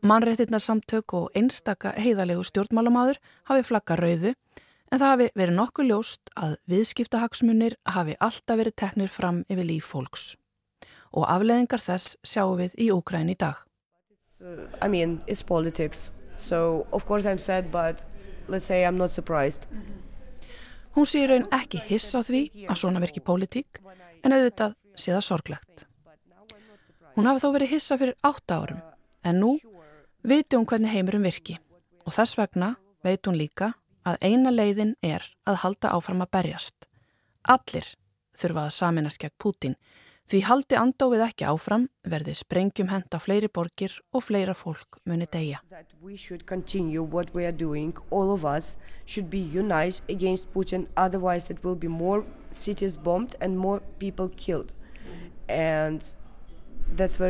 [0.00, 3.18] Mannréttinarsamtök og einstaka heiðalegu stjórnmálumadur
[3.50, 4.30] hafi flagga rauðu
[4.90, 9.90] en það hafi verið nokkuð ljóst að viðskiptahagsmunir hafi alltaf verið teknir fram yfir líf
[9.92, 10.24] fólks.
[11.12, 13.60] Og afleðingar þess sjáum við í Úkræn í dag.
[14.80, 16.10] I mean, it's politics.
[16.38, 18.00] So of course I'm sad but
[18.48, 19.68] let's say I'm not surprised.
[20.96, 23.82] Hún sé raun ekki hiss á því að svona virki pólitík
[24.24, 25.84] en auðvitað sé það sorglegt.
[27.14, 28.80] Hún hafi þó verið hissa fyrir átta árum
[29.28, 29.58] en nú
[30.22, 31.58] viti hún hvernig heimurum virki.
[32.06, 33.72] Og þess vegna veit hún líka
[34.06, 36.88] að eina leiðin er að halda áfram að berjast.
[37.48, 37.86] Allir
[38.36, 39.76] þurfa að saminast gegn Pútin
[40.30, 45.26] því haldi andófið ekki áfram verði sprengjum henda fleiri borgir og fleira fólk muni
[53.02, 53.34] bombed
[55.50, 56.14] and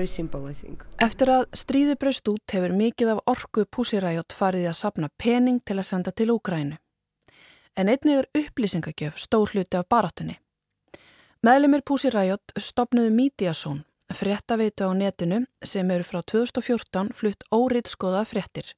[0.07, 0.87] simple.
[1.01, 5.79] Eftir að stríði braust út hefur mikið af orgu púsiræjot farið að sapna pening til
[5.79, 6.79] að senda til Úgrænu.
[7.77, 10.37] En einnig er upplýsingagjöf stór hluti af baratunni.
[11.46, 18.75] Meðlemið púsiræjot stopnuðu Mídiasón, fréttaveitu á netinu sem eru frá 2014 flutt óriðskoða fréttir.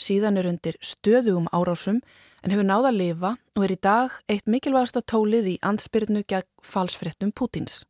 [0.00, 2.00] Síðan er undir stöðugum árásum
[2.42, 6.50] en hefur náða að lifa og er í dag eitt mikilvægasta tólið í andspyrnu gegn
[6.66, 7.84] falsfréttum Pútins.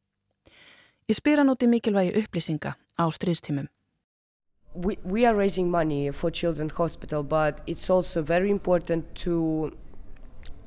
[1.05, 3.67] Ég spyr hann út í mikilvægi upplýsinga á stríðstímum.
[4.75, 9.71] We, we are raising money for Children's Hospital but it's also very important to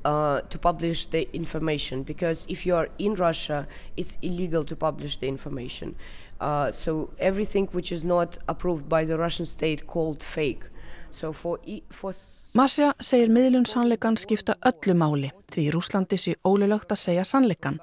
[0.04, 5.18] uh, to publish the information because if you are in Russia it's illegal to publish
[5.18, 5.96] the information.
[6.40, 10.64] Uh, so everything which is not approved by the Russian state called fake.
[11.10, 12.14] So for, e for
[12.54, 17.82] Masja segir miðlun sannleikan skipta öllu máli því í Rúslandi sé ólulögt að segja sannleikan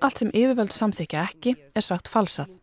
[0.00, 2.56] Allt sem yfirvöld samþykja ekki er sagt falsað.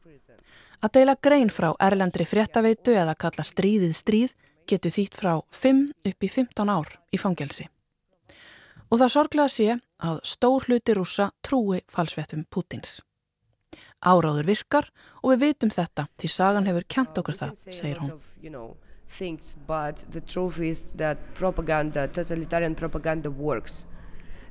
[0.82, 4.36] Að deila grein frá erlendri fréttaveitu eða kalla stríðið stríð
[4.70, 7.68] getur þýtt frá 5 upp í 15 ár í fangelsi.
[8.90, 13.02] Og það sorglega sé að stór hluti rúsa trúi falsvettum Pútins.
[14.06, 14.90] Áráður virkar
[15.24, 18.14] og við vitum þetta því sagan hefur kjent okkur það, segir hún.
[19.08, 23.86] Things, but the truth is that propaganda, totalitarian propaganda works.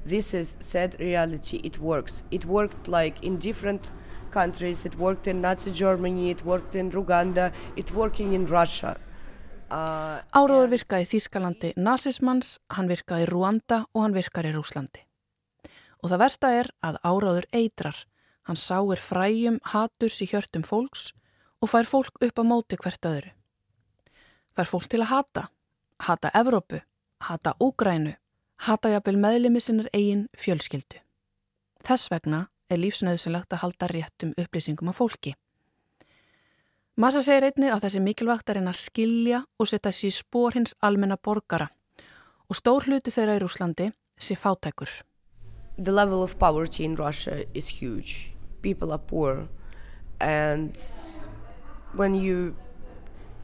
[0.09, 1.61] This is sad reality.
[1.64, 2.23] It works.
[2.31, 3.90] It worked like in different
[4.31, 4.87] countries.
[4.87, 6.31] It worked in Nazi Germany.
[6.31, 7.53] It worked in Ruganda.
[7.77, 8.97] It working in Russia.
[9.66, 15.03] Uh, Áróður virkaði í Þýskalandi nazismans, hann virkaði Ruanda og hann virkar í Rúslandi.
[16.05, 17.99] Og það versta er að áróður eitrar.
[18.47, 21.09] Hann sáir fræjum haturs í hjörtum fólks
[21.59, 23.33] og fær fólk upp á móti hvert öðru.
[24.55, 25.49] Fær fólk til að hata.
[26.07, 26.79] Hata Evrópu,
[27.27, 28.12] hata Úgrænu,
[28.64, 31.01] hata jafnvel meðlimi sinnar eigin fjölskyldu.
[31.85, 35.35] Þess vegna er lífsnöðsynlegt að halda réttum upplýsingum af fólki.
[36.97, 40.73] Massa segir einni að þessi mikilvægt er einn að skilja og setja sér spór hins
[40.81, 41.69] almenna borgara
[42.49, 44.88] og stór hluti þeirra í Rúslandi sé fátækur.
[45.77, 48.33] The level of poverty in Russia is huge.
[48.62, 49.49] People are poor
[50.21, 50.79] and
[51.92, 52.57] when you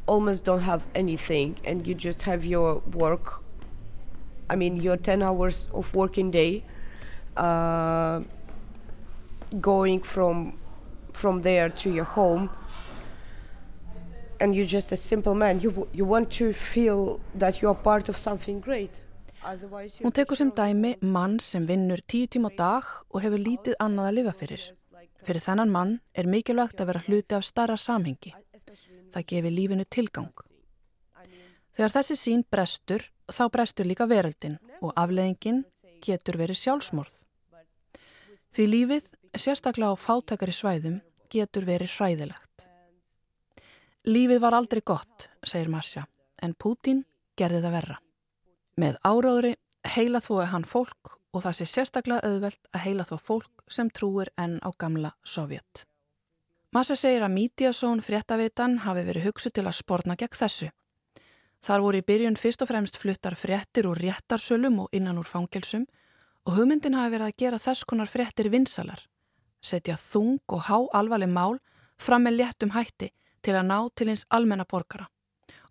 [0.07, 3.42] almost don't have anything and you just have your work
[4.51, 6.65] I mean, your 10 hours of working day,
[7.37, 8.21] uh,
[9.61, 10.59] going from
[11.13, 12.49] from there to your home,
[14.41, 18.09] and you're just a simple man, you, you want to feel that you are part
[18.09, 18.91] of something great.
[20.03, 24.09] Hún tekur sem dæmi mann sem vinnur tíu tíma á dag og hefur lítið annað
[24.09, 24.65] að lifa fyrir.
[25.27, 28.33] Fyrir þennan mann er mikilvægt að vera hluti af starra samhengi.
[29.13, 30.33] Það gefir lífinu tilgang.
[31.75, 35.65] Þegar þessi sín brestur, þá brestur líka veröldin og afleðingin
[36.03, 37.15] getur verið sjálfsmorð.
[38.53, 39.09] Því lífið,
[39.39, 41.01] sérstaklega á fátakari svæðum,
[41.33, 42.67] getur verið hræðilegt.
[44.05, 46.07] Lífið var aldrei gott, segir Masja,
[46.43, 47.05] en Pútín
[47.39, 47.97] gerði það verra.
[48.77, 49.55] Með áráðri
[49.95, 54.33] heila þói hann fólk og það sé sérstaklega auðvelt að heila þó fólk sem trúir
[54.37, 55.87] enn á gamla Sovjet.
[56.73, 60.69] Massa segir að Mítiasón fréttavitan hafi verið hugsu til að sporna gegn þessu.
[61.63, 65.85] Þar voru í byrjun fyrst og fremst fluttar fréttir úr réttarsölum og innan úr fangelsum
[66.47, 69.05] og hugmyndin hafi verið að gera þess konar fréttir vinsalar,
[69.63, 71.61] setja þung og há alvarleg mál
[72.03, 75.07] fram með léttum hætti til að ná til eins almenna borgara.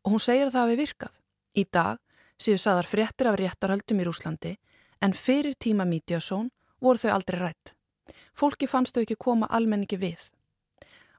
[0.04, 1.14] Og hún segir að það hafi virkað.
[1.60, 2.00] Í dag
[2.40, 4.54] séu saðar fréttir af réttarhöldum í Rúslandi
[5.04, 6.50] en fyrir tíma Mítiasón
[6.80, 7.76] voru þau aldrei rætt.
[8.32, 10.32] Fólki fannst þau ekki koma almenningi við.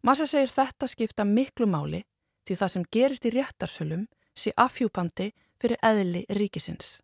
[0.02, 2.02] Massa segir þetta skipta miklu máli
[2.48, 7.00] því það sem gerist í réttarsölum sé afhjúpandi fyrir eðli ríkisins.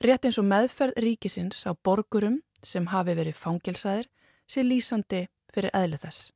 [0.00, 4.08] Rétt eins og meðferð ríkisins á borgurum sem hafi verið fangilsaðir
[4.46, 6.32] sé lýsandi fyrir eðli þess.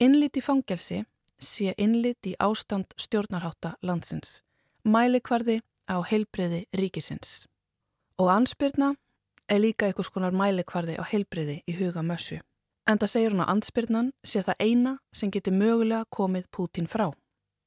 [0.00, 1.04] Innlit í fangelsi
[1.38, 4.40] sé innlit í ástand stjórnarháta landsins
[4.84, 7.46] mælikvarði á heilbriði ríkisins.
[8.20, 8.94] Og ansbyrna
[9.48, 12.40] er líka einhvers konar mælikvarði á heilbriði í huga mössu.
[12.88, 17.10] En það segir hún að ansbyrnan sé það eina sem getur mögulega komið Pútin frá.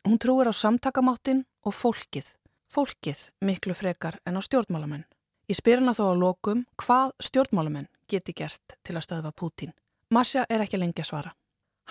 [0.04, 2.28] Hún trúir á samtakamáttin og fólkið.
[2.68, 5.06] Fólkið miklu frekar en á stjórnmálamenn.
[5.48, 9.72] Ég spyr hana þó á lokum hvað stjórnmálamenn geti gert til að stöðva Pútin.
[10.12, 11.32] Masja er ekki lengi að svara.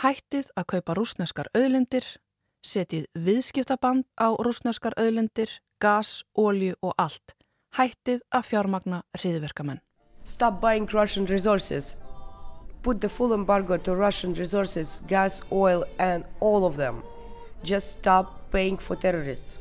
[0.04, 2.04] Hættið að kaupa rúsneskar auðlindir
[2.60, 5.48] setið viðskiptaband á rúsneskar auðlendir,
[5.80, 7.32] gas, ólju og allt.
[7.76, 9.80] Hættið að fjármagna hriðverkamenn.
[10.24, 11.96] Stop buying Russian resources.
[12.82, 17.02] Put the full embargo to Russian resources, gas, oil and all of them.
[17.63, 19.57] Just stop paying for terrorists.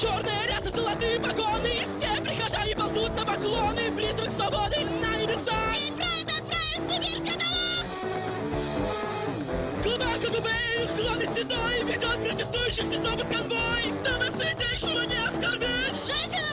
[0.00, 6.28] Черные рясы, золотые погоны Все прихожане ползут на поклоны Призрак свободы на небеса И правит
[6.28, 7.84] отправить Сибирь каталог
[9.82, 10.54] Глубоко губы
[10.84, 16.51] их главный седой Ведет протестующих снова конвой Самое святейшего не оскорбить Женщина,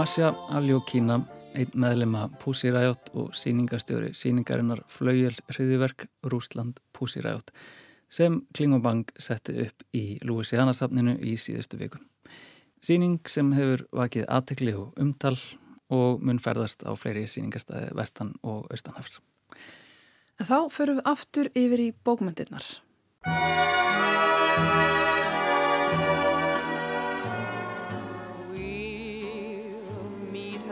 [0.00, 1.18] Masja Aljókína
[1.52, 7.50] einn meðlema Pussy Riot og síningastjóri síningarinnar Flaugjels hriðiverk Rúsland Pussy Riot
[8.08, 12.00] sem Klingobang setti upp í Louisiana-safninu í síðustu viku.
[12.80, 15.36] Síning sem hefur vakið aðtekli og umtal
[15.92, 19.20] og mun ferðast á fleiri síningastæði vestan og austanhafs.
[20.40, 22.72] En þá förum við aftur yfir í bókmyndirnar.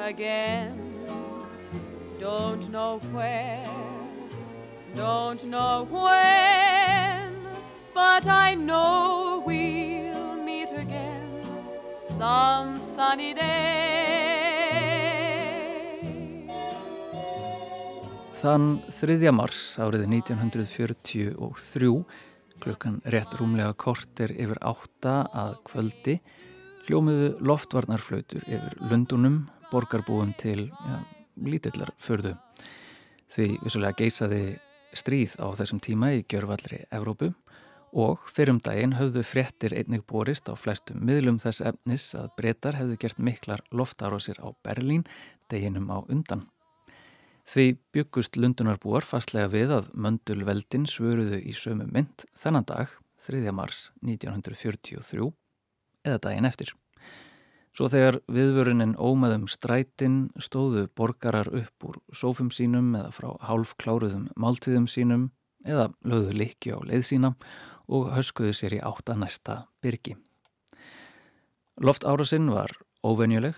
[0.08, 0.72] Again.
[2.18, 3.62] Don't know where,
[4.96, 7.34] don't know when,
[7.94, 11.44] but I know we'll meet again
[12.00, 13.98] some sunny day.
[18.38, 19.30] Þann 3.
[19.34, 21.36] mars árið 1943
[22.58, 26.16] klukkan rétt rúmlega korter yfir átta að kvöldi
[26.88, 29.42] hljómiðu loftvarnarflautur yfir Lundunum
[29.72, 31.02] borgarbúum til ja,
[31.44, 32.34] lítillar förðu.
[33.28, 34.42] Því vissulega geysaði
[34.96, 37.32] stríð á þessum tíma í gjörvallri Evrópu
[37.96, 42.98] og fyrrum daginn höfðu fréttir einnig borist á flestum miðlum þess efnis að breytar hefðu
[43.00, 45.06] gert miklar loftarósir á Berlín
[45.48, 46.48] deginum á undan.
[47.48, 52.92] Því byggust Lundunarbúar fastlega við að Möndulveldin svöruðu í sömu mynd þennan dag,
[53.24, 53.40] 3.
[53.56, 55.30] mars 1943,
[56.04, 56.74] eða daginn eftir.
[57.78, 64.24] Svo þegar viðvörunin ómaðum strætin stóðu borgarar upp úr sófum sínum eða frá hálf kláruðum
[64.34, 65.28] máltíðum sínum
[65.62, 67.30] eða lögðu likki á leið sína
[67.86, 70.16] og höskuðu sér í átta næsta byrgi.
[71.78, 72.74] Loft árasinn var
[73.06, 73.54] óvenjuleg,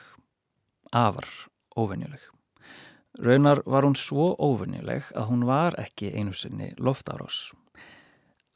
[0.93, 1.33] afar
[1.73, 2.21] óvenjuleg.
[3.25, 7.55] Raunar var hún svo óvenjuleg að hún var ekki einu sinni loftárás.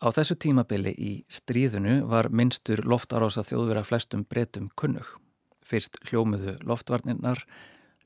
[0.04, 5.23] Á þessu tímabili í stríðunu var minnstur loftárása þjóðvera flestum breytum kunnug.
[5.64, 7.40] Fyrst hljómiðu loftvarnirnar,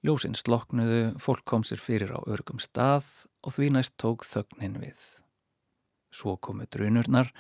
[0.07, 3.09] ljósinn sloknuðu, fólk kom sér fyrir á örgum stað
[3.43, 5.01] og því næst tók þögnin við.
[6.15, 7.33] Svo komu drunurnar,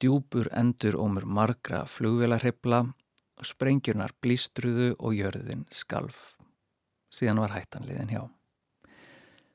[0.00, 2.84] djúpur endur ómur margra flugvelarhepla,
[3.42, 6.36] sprengjurnar blístruðu og jörðin skalf.
[7.14, 8.22] Síðan var hættan liðin hjá.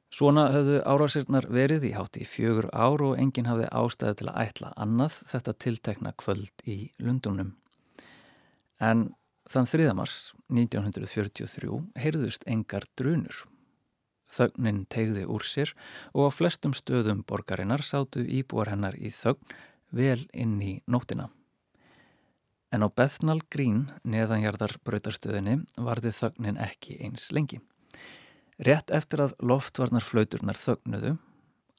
[0.10, 4.40] Svona höfðu árásirnar verið í hátt í fjögur ár og enginn hafði ástæði til að
[4.42, 7.52] ætla annað þetta tiltekna kvöld í Lundunum.
[8.82, 9.12] En
[9.50, 9.94] þann 3.
[9.98, 10.18] mars
[10.54, 13.48] 1943 heyrðust engar drunur.
[14.30, 15.72] Þögnin tegði úr sér
[16.14, 19.56] og á flestum stöðum borgarinnar sátu íbúar hennar í þögn
[19.90, 21.32] vel inn í nóttina.
[22.70, 27.58] En á Bethnal Green neðanjarðar bröytarstöðinni varði þögnin ekki eins lengi.
[28.62, 31.16] Rétt eftir að loftvarnar flauturnar þögnuðu,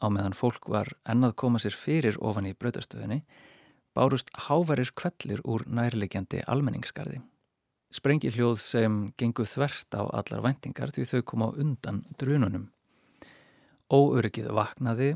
[0.02, 3.22] á meðan fólk var ennað koma sér fyrir ofan í brautastöðinni,
[3.94, 7.20] bárust hávarir kvellir úr nærlegjandi almenningskarði.
[7.90, 12.68] Sprengi hljóð sem gengu þverst á allar væntingar því þau koma undan drununum.
[13.90, 15.14] Óöryggið vaknaði,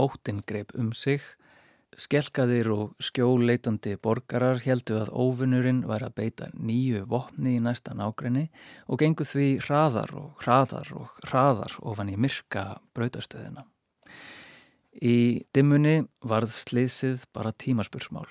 [0.00, 1.20] óttinn greip um sig,
[1.96, 8.50] Skelkaðir og skjóleitandi borgarar heldu að óvinnurinn var að beita nýju vopni í næsta nákrenni
[8.92, 13.64] og gengu því hraðar og hraðar og hraðar ofan í myrka brautastöðina.
[15.00, 18.28] Í dimmunni varð sliðsið bara tímaspursmál.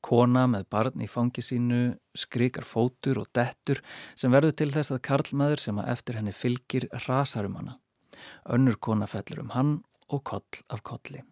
[0.00, 1.80] Kona með barn í fangi sínu
[2.16, 3.82] skrikar fótur og dettur
[4.18, 7.76] sem verður til þess að karlmaður sem að eftir henni fylgir rasar um hana.
[8.48, 9.76] Önnur kona fellur um hann
[10.10, 11.22] og koll af kolli.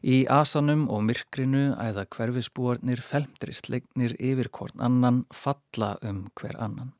[0.00, 6.94] Í asanum og myrkrinu æða hverfisbúarnir felmdrist leiknir yfir hvorn annan falla um hver annan.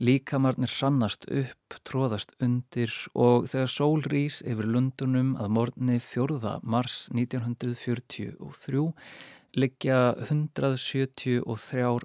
[0.00, 6.58] Líkamarnir hrannast upp, tróðast undir og þegar sól rís yfir lundunum að morgunni 4.
[6.62, 8.34] mars 1943
[9.56, 11.40] liggja 173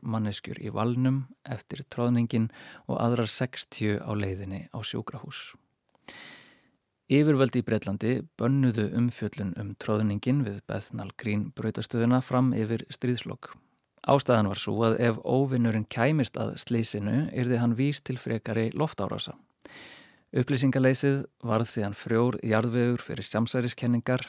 [0.02, 2.50] manneskjur í valnum eftir tróðningin
[2.88, 5.54] og aðrar 60 á leiðinni á sjúkrahús.
[7.06, 13.52] Yfirvöldi í Breitlandi bönnuðu umfjöllun um tróðningin við Bethnal Green brautastöðuna fram yfir stríðslokk.
[14.10, 19.36] Ástæðan var svo að ef óvinnurinn kæmist að slísinu yrði hann víst til frekari loftárasa.
[20.36, 24.26] Upplýsingaleysið varð síðan frjór jarðvegur fyrir samsæriskenningar,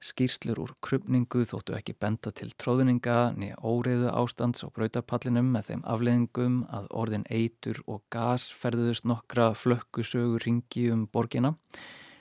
[0.00, 5.82] skýrslur úr krupningu þóttu ekki benda til tróðninga nýja óreiðu ástands á brautapallinum með þeim
[5.94, 11.52] afleðingum að orðin eitur og gas ferðuðust nokkra flökkusögur ringi um borgina.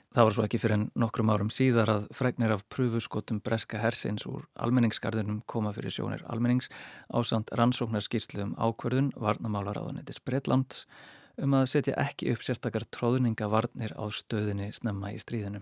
[0.10, 4.48] Það var svo ekki fyrir nokkrum árum síðar að fregnir af pröfuskotum breska hersins úr
[4.58, 6.72] almenningsgarðunum koma fyrir sjónir almennings
[7.14, 10.88] á samt rannsóknarskýrslu um ákverðun varnamálaráðanetis Breitlands
[11.40, 15.62] um að setja ekki upp sérstakar tróðningavarnir á stöðinni snemma í stríðinu.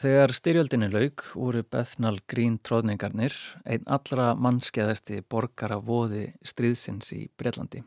[0.00, 3.34] Þegar styrjöldinni laug voru Bethnal Green tróðningarnir
[3.68, 7.82] einn allra mannskeðasti borgara voði stríðsins í Breitlandi.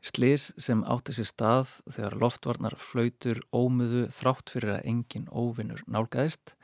[0.00, 6.54] Slis sem átti sér stað þegar loftvarnar flautur ómuðu þrátt fyrir að engin óvinnur nálgæðist.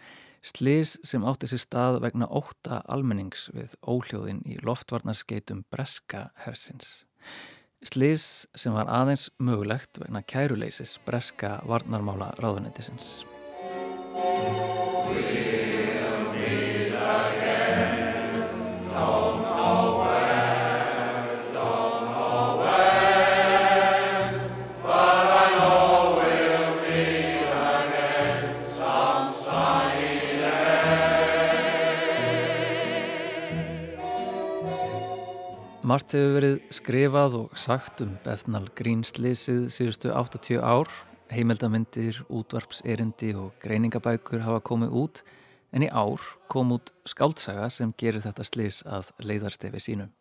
[0.47, 7.05] Slis sem átti sér stað vegna óta almennings við óhljóðin í loftvarnarskeitum breska hersins.
[7.85, 13.27] Slis sem var aðeins mögulegt vegna kæruleysis breska varnarmála ráðunendisins.
[35.86, 40.90] Margt hefur verið skrifað og sagt um Bethnal Greenslýsið síðustu 80 ár.
[41.33, 45.22] Heimildamindir, útvarpserindi og greiningabækur hafa komið út
[45.74, 46.22] en í ár
[46.53, 50.12] kom út skáltsaga sem gerir þetta slýs að leiðarstefi sínum.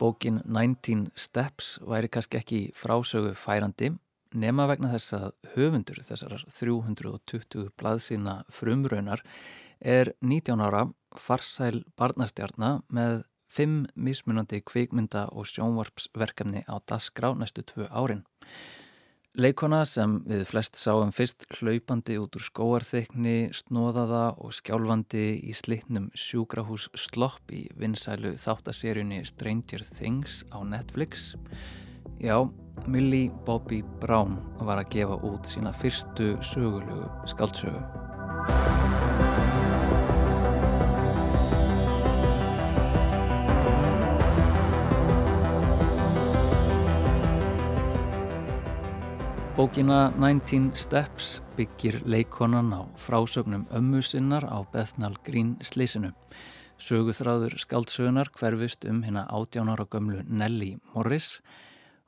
[0.00, 3.90] Bókin 19 Steps væri kannski ekki frásögu færandi
[4.32, 5.26] nema vegna þess að
[5.56, 9.24] höfundur þessar 320 blaðsina frumraunar
[9.80, 10.86] er 19 ára
[11.18, 18.22] farsæl barnastjarnar með fimm mismunandi kvikmynda og sjónvarpsverkefni á dasgrá næstu tvö árin.
[19.38, 26.08] Leikona sem við flest sáum fyrst hlaupandi út úr skóarþykni, snóðaða og skjálfandi í slitnum
[26.18, 31.36] sjúkrahús slopp í vinsælu þáttaserjunni Stranger Things á Netflix.
[32.18, 32.42] Já,
[32.90, 38.79] Millie Bobby Brown var að gefa út sína fyrstu sögulegu skaldsögu.
[49.60, 56.14] Bókina 19 Steps byggir leikonan á frásögnum ömmu sinnar á Bethnal Green slísinu.
[56.80, 61.42] Söguþráður skaldsögunar hverfist um hérna 18 ára gömlu Nelly Morris.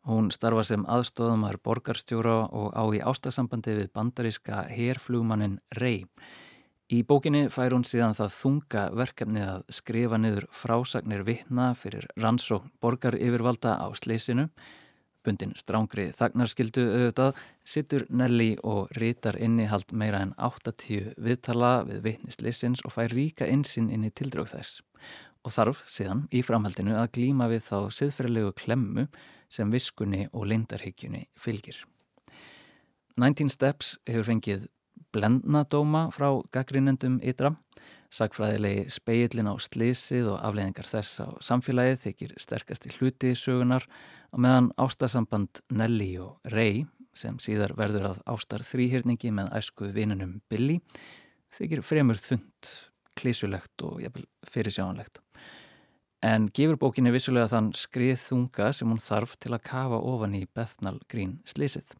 [0.09, 6.07] Hún starfa sem aðstofamæður borgarstjóra og á í ástasambandi við bandaríska herflugmannin Ray.
[6.89, 12.73] Í bókinni fær hún síðan það þunga verkefni að skrifa niður frásagnir vittna fyrir rannsókn
[12.81, 14.49] borgar yfirvalda á sleysinu.
[15.23, 22.83] Bundin strángri þagnarskildu auðvitað sittur Nelly og rítar innihald meira en 80 viðtala við vittnisleysins
[22.87, 24.83] og fær ríka insinn inn í tildrög þess.
[25.43, 29.07] Og þarf síðan í framhaldinu að glíma við þá siðferðilegu klemmu
[29.53, 31.81] sem viskunni og lindarhyggjunni fylgir.
[33.21, 34.69] 19 Steps hefur fengið
[35.13, 37.55] blendnadóma frá gaggrinendum ytra.
[38.13, 43.87] Sagfræðilegi speillin á slísið og afleiðingar þess á samfélagið þykir sterkast í hluti sögunar
[44.33, 46.85] og meðan ástasamband Nelly og Ray
[47.17, 50.79] sem síðar verður að ástar þrýhyrningi með æsku vinunum Billy
[51.57, 52.71] þykir fremur þund,
[53.17, 54.05] klísulegt og
[54.49, 55.21] fyrirsjáanlegt.
[56.23, 60.45] En gefur bókinni vissulega þann skrið þunga sem hún þarf til að kafa ofan í
[60.55, 61.97] Bethnal Green slísið.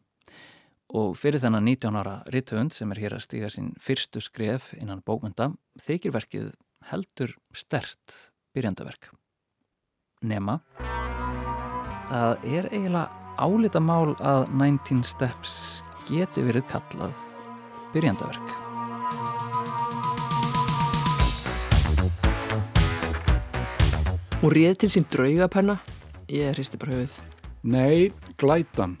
[0.91, 5.01] Og fyrir þennan 19 ára rittöfund sem er hér að stíga sín fyrstu skref innan
[5.05, 6.51] bókmynda þykir verkið
[6.91, 9.09] heldur stert byrjandaverk.
[10.23, 10.59] Nema,
[12.09, 15.55] það er eiginlega álita mál að 19 Steps
[16.07, 17.15] geti verið kallað
[17.95, 18.59] byrjandaverk.
[24.43, 25.77] Hún réð til sín draugapenna,
[26.27, 27.19] ég hristi bara höfuð.
[27.63, 28.97] Nei, glætan.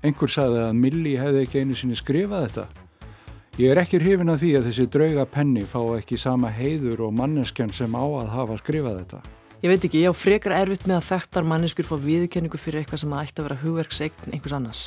[0.00, 2.86] Einhver sagði að Milli hefði ekki einu sinni skrifað þetta.
[3.60, 7.74] Ég er ekki hrifin að því að þessi draugapenni fá ekki sama heiður og manneskjan
[7.76, 9.20] sem á að hafa skrifað þetta.
[9.60, 13.02] Ég veit ekki, ég á frekar erfitt með að þekktar manneskur fá viðkenningu fyrir eitthvað
[13.02, 14.82] sem ætti að vera hugverksegn einhvers annars.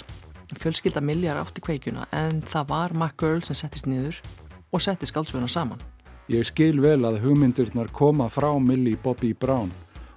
[0.58, 4.18] Fjölskylda Milli er átti kveikjuna en það var McGirl sem settist niður
[4.74, 5.82] og setti skálsuguna saman.
[6.34, 9.70] Ég skil vel að hugmyndirnar koma frá Milli Bobby Brown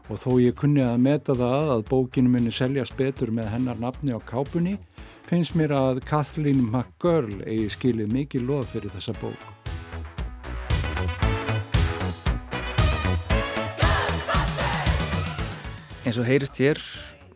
[0.06, 4.14] og þó ég kunni að meta það að bókinu muni seljast betur með hennar nafni
[4.14, 4.76] á kápunni
[5.26, 9.52] finnst mér að Kathleen McGirl eigi skilið mikið loð fyrir þessa bók.
[16.06, 16.78] Eins og heyrist hér,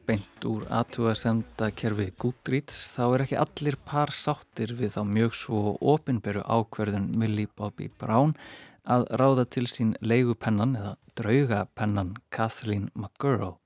[0.06, 5.74] beint úr aðtúasenda kerfi Goodreads, þá er ekki allir par sáttir við þá mjög svo
[5.82, 8.36] ofinberu ákverðun Millie Bobby Brown
[8.84, 13.58] að ráða til sín leigupennan eða draugapennan Kathleen McGurl.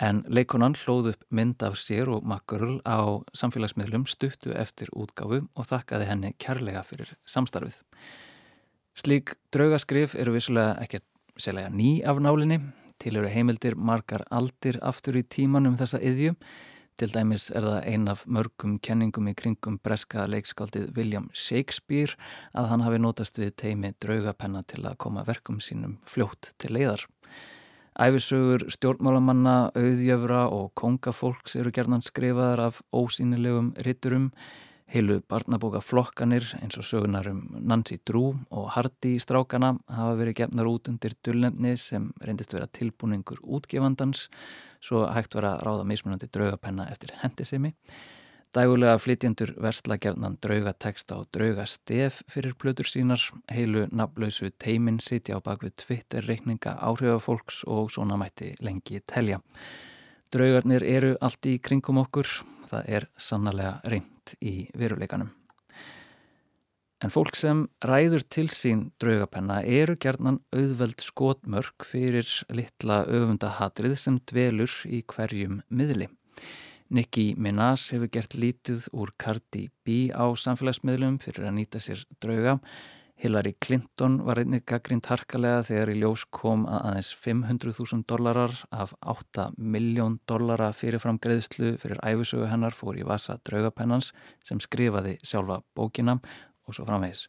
[0.00, 5.68] En leikonan hlóð upp mynd af sér og McGurl á samfélagsmiðlum stuttu eftir útgáfu og
[5.68, 7.82] þakkaði henni kærlega fyrir samstarfið.
[8.96, 11.04] Slík draugaskrif eru vissulega ekkert
[11.40, 12.60] sérlega ný af nálinni,
[13.00, 16.34] til eru heimildir margar aldir aftur í tíman um þessa yðju.
[17.00, 22.12] Til dæmis er það ein af mörgum kenningum í kringum breska leikskáldið William Shakespeare
[22.52, 27.06] að hann hafi notast við teimi draugapenna til að koma verkum sínum fljótt til leiðar.
[27.96, 34.34] Æfisögur stjórnmálamanna, auðjöfra og kongafólks eru gerðan skrifaðar af ósýnilegum ritturum
[34.90, 41.14] Heilu barnabókaflokkanir eins og sögunarum Nancy Drew og Hardy strákana hafa verið gefnar út undir
[41.24, 44.26] dullnefni sem reyndist vera tilbúningur útgefandans
[44.80, 47.74] svo hægt vera að ráða mismunandi draugapenna eftir hendisemi.
[48.50, 55.76] Dægulega flytjendur verslagerðnan draugateksta og draugastef fyrir plötur sínar, heilu naflausu teimin sitja á bakvið
[55.84, 59.38] Twitter-reikninga áhrifafólks og svona mætti lengi telja.
[60.34, 62.26] Draugarnir eru allt í kringum okkur,
[62.70, 65.30] það er sannlega reynd í veruleikanum.
[67.00, 74.18] En fólk sem ræður til sín draugapenna eru gerðnan auðveld skotmörk fyrir litla öfundahatrið sem
[74.28, 76.10] dvelur í hverjum miðli.
[76.92, 82.58] Nicki Minaj hefur gert lítið úr Cardi B á samfélagsmiðlum fyrir að nýta sér drauga.
[83.20, 88.94] Hillary Clinton var einnig gaggrínt harkalega þegar í ljós kom að aðeins 500.000 dollarar af
[89.00, 94.12] 8 miljón dollara fyrirfram greiðslu fyrir æfisögu hennar fór í vasa draugapennans
[94.44, 96.16] sem skrifaði sjálfa bókina
[96.70, 97.26] og svo framvegis.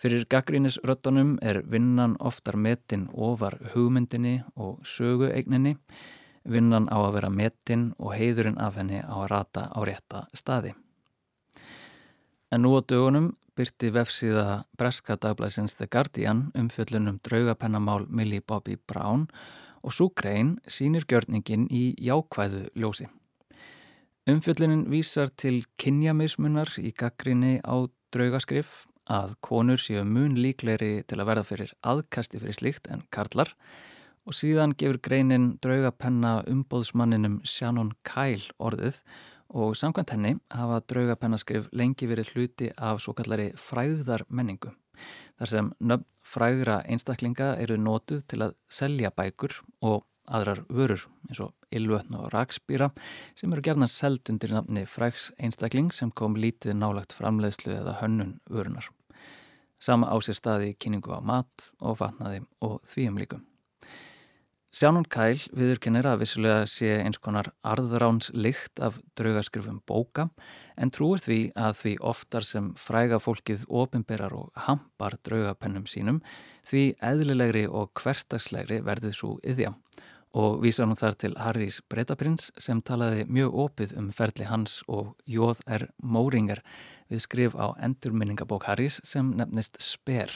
[0.00, 5.76] Fyrir gaggrínisröttunum er vinnan oftar metin ofar hugmyndinni og sögueigninni
[6.48, 10.72] Vinnan á að vera metin og heiðurinn af henni á að rata á rétta staði.
[12.50, 18.76] En nú á dögunum byrti vefsíða Breska dagblæsins The Guardian um fjöllunum draugapennamál Millie Bobby
[18.76, 19.28] Brown
[19.82, 23.06] og svo grein sínir gjörningin í jákvæðu ljósi.
[24.28, 27.84] Umfjöllunin vísar til kynjamismunar í gaggrinni á
[28.14, 33.52] draugaskrif að konur séu mun líkleri til að verða fyrir aðkasti fyrir slikt en karlar
[34.28, 39.00] og síðan gefur greinin draugapenna umbóðsmanninum Shannon Kyle orðið
[39.50, 44.70] og samkvæmt henni hafa draugapennaskrif lengi verið hluti af svo kallari fræðar menningu.
[45.40, 51.42] Þar sem nöfn frægra einstaklinga eru nótuð til að selja bækur og aðrar vörur eins
[51.44, 52.90] og ylvötn og rakspýra
[53.38, 58.38] sem eru gerna seld undir nafni frægs einstakling sem kom lítið nálagt framleiðslu eða hönnun
[58.50, 58.88] vörunar.
[59.80, 63.46] Sama á sér staði kynningu á mat og fatnaði og þvíum líkum.
[64.70, 70.28] Sjánon Kæl viðurkennir að vissulega sé eins konar arðráns lykt af draugaskrifum bóka
[70.78, 76.20] en trúir því að því oftar sem fræga fólkið ofinberar og hampar draugapennum sínum
[76.70, 79.74] því eðlilegri og hverstagslegri verðið svo yðja
[80.36, 85.16] og vísa nú þar til Harrys Bretaprins sem talaði mjög opið um ferli hans og
[85.26, 85.88] Jóð R.
[86.02, 86.62] Móringer
[87.10, 90.30] við skrif á endurminningabók Harrys sem nefnist Sper.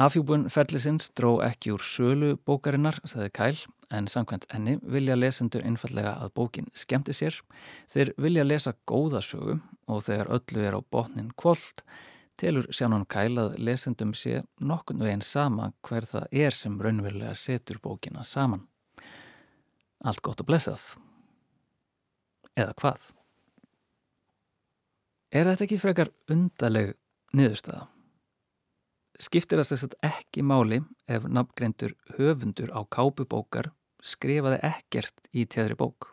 [0.00, 3.58] Afhjúbun ferlisins dró ekki úr sölu bókarinnar, sagði Kæl,
[3.90, 7.34] en samkvæmt enni vilja lesendur einfallega að bókin skemmti sér.
[7.90, 9.58] Þeir vilja lesa góða sögu
[9.90, 11.82] og þegar öllu er á botnin kvöld,
[12.40, 17.80] telur sjánan Kæl að lesendum sé nokkun veginn sama hver það er sem raunverulega setur
[17.84, 18.66] bókina saman.
[20.00, 20.82] Allt gott og blessað.
[22.56, 23.06] Eða hvað?
[25.30, 26.94] Er þetta ekki frekar undaleg
[27.36, 27.86] niðurstaða?
[29.20, 30.80] skiptir það sérst ekki máli
[31.10, 33.70] ef nafngreindur höfundur á kápubókar
[34.00, 36.12] skrifaði ekkert í tjæðri bók.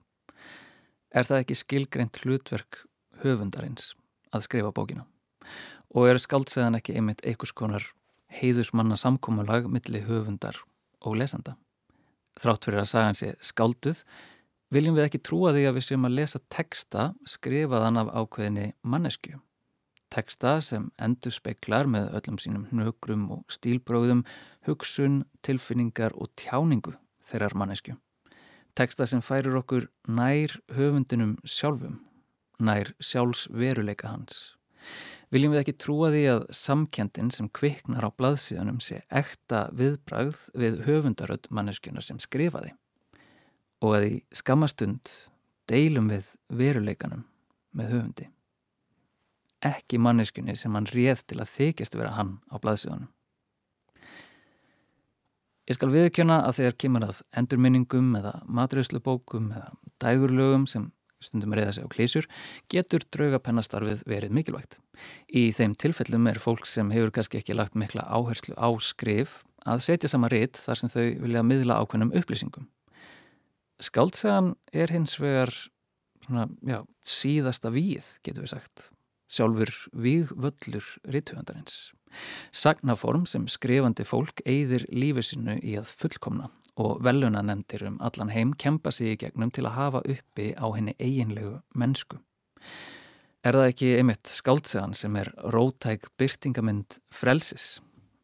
[1.15, 2.83] Er það ekki skilgreint hlutverk
[3.23, 3.93] höfundarins
[4.35, 5.07] að skrifa bókina?
[5.95, 7.85] Og er skaldsæðan ekki einmitt einhvers konar
[8.39, 10.59] heiðusmanna samkómulag millir höfundar
[11.01, 11.55] og lesanda?
[12.37, 14.03] Þrátt fyrir að sagan sé skálduð,
[14.69, 19.39] viljum við ekki trúa því að við séum að lesa texta skrifaðan af ákveðinni mannesku
[20.13, 24.23] teksta sem endur speiklar með öllum sínum hnökrum og stílbróðum,
[24.67, 26.95] hugsun, tilfinningar og tjáningu
[27.27, 27.97] þeirrar mannesku.
[28.77, 31.99] Teksta sem færir okkur nær höfundinum sjálfum,
[32.59, 34.55] nær sjálfsveruleika hans.
[35.33, 40.79] Viljum við ekki trúa því að samkjendin sem kviknar á blaðsíðanum sé ekta viðbragð við
[40.87, 42.71] höfundarödd manneskjuna sem skrifaði
[43.83, 45.11] og að í skamastund
[45.69, 47.27] deilum við veruleikanum
[47.75, 48.31] með höfundi
[49.65, 53.09] ekki manneskunni sem hann réð til að þykjast vera hann á blaðsíðunum.
[55.67, 59.73] Ég skal viðkjöna að þegar kemur að endurminningum eða maturauðslubókum eða
[60.03, 60.91] dægurlögum sem
[61.23, 62.27] stundum reyða sig á klísjur,
[62.71, 64.77] getur draugapennastarfið verið mikilvægt.
[65.29, 69.83] Í þeim tilfellum er fólk sem hefur kannski ekki lagt mikla áherslu á skrif að
[69.87, 72.69] setja sama rétt þar sem þau vilja miðla ákveðnum upplýsingum.
[73.83, 75.51] Skáltsagan er hins vegar
[76.25, 78.87] svona, já, síðasta víð, getur við sagt
[79.27, 81.91] sjálfur vígvöllur rittuhandarins.
[82.55, 86.47] Sagnaform sem skrifandi fólk eigðir lífið sinu í að fullkomna
[86.77, 90.65] og veluna nefndir um allan heim kempa sig í gegnum til að hafa uppi á
[90.75, 92.19] henni eiginlegu mennsku.
[93.45, 97.77] Er það ekki einmitt skáltsegan sem er rótæk byrtingamind frelsis?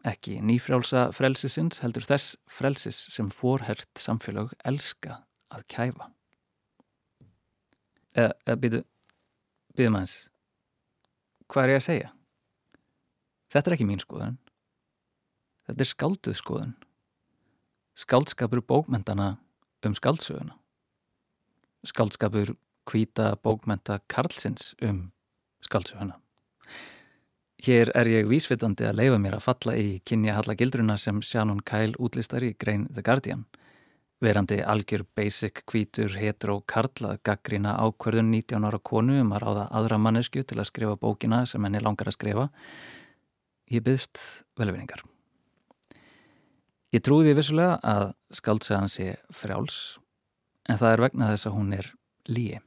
[0.04, 5.22] Ekki nýfrjálsa frelsisins heldur þess frelsis sem forhert samfélag elska
[5.54, 6.12] að kæfa.
[8.14, 8.84] Eða, eða býðu,
[9.74, 10.20] býðu maður
[11.54, 12.10] hvað er ég að segja?
[13.54, 14.40] Þetta er ekki mín skoðun.
[15.68, 16.74] Þetta er skálduð skoðun.
[17.96, 19.38] Skáldskapur bókmentana
[19.86, 20.58] um skáldsöguna.
[21.84, 22.56] Skáldskapur
[22.90, 25.12] hvita bókmenta Karlsins um
[25.62, 26.20] skáldsöguna.
[27.64, 31.62] Hér er ég vísvitandi að leifa mér að falla í kynja halla gildruna sem Shannon
[31.64, 33.46] Kyle útlistar í Grein The Guardian
[34.24, 40.00] verandi algjör basic kvítur hetero karlað gaggrina ákverðun 19 ára konu um að ráða aðra
[40.00, 42.50] mannesku til að skrifa bókina sem henni langar að skrifa
[43.72, 44.22] ég byggst
[44.60, 45.04] velvinningar
[46.94, 49.98] ég trúði vissulega að skaldsagan sé frjáls
[50.70, 51.90] en það er vegna þess að hún er
[52.30, 52.62] líi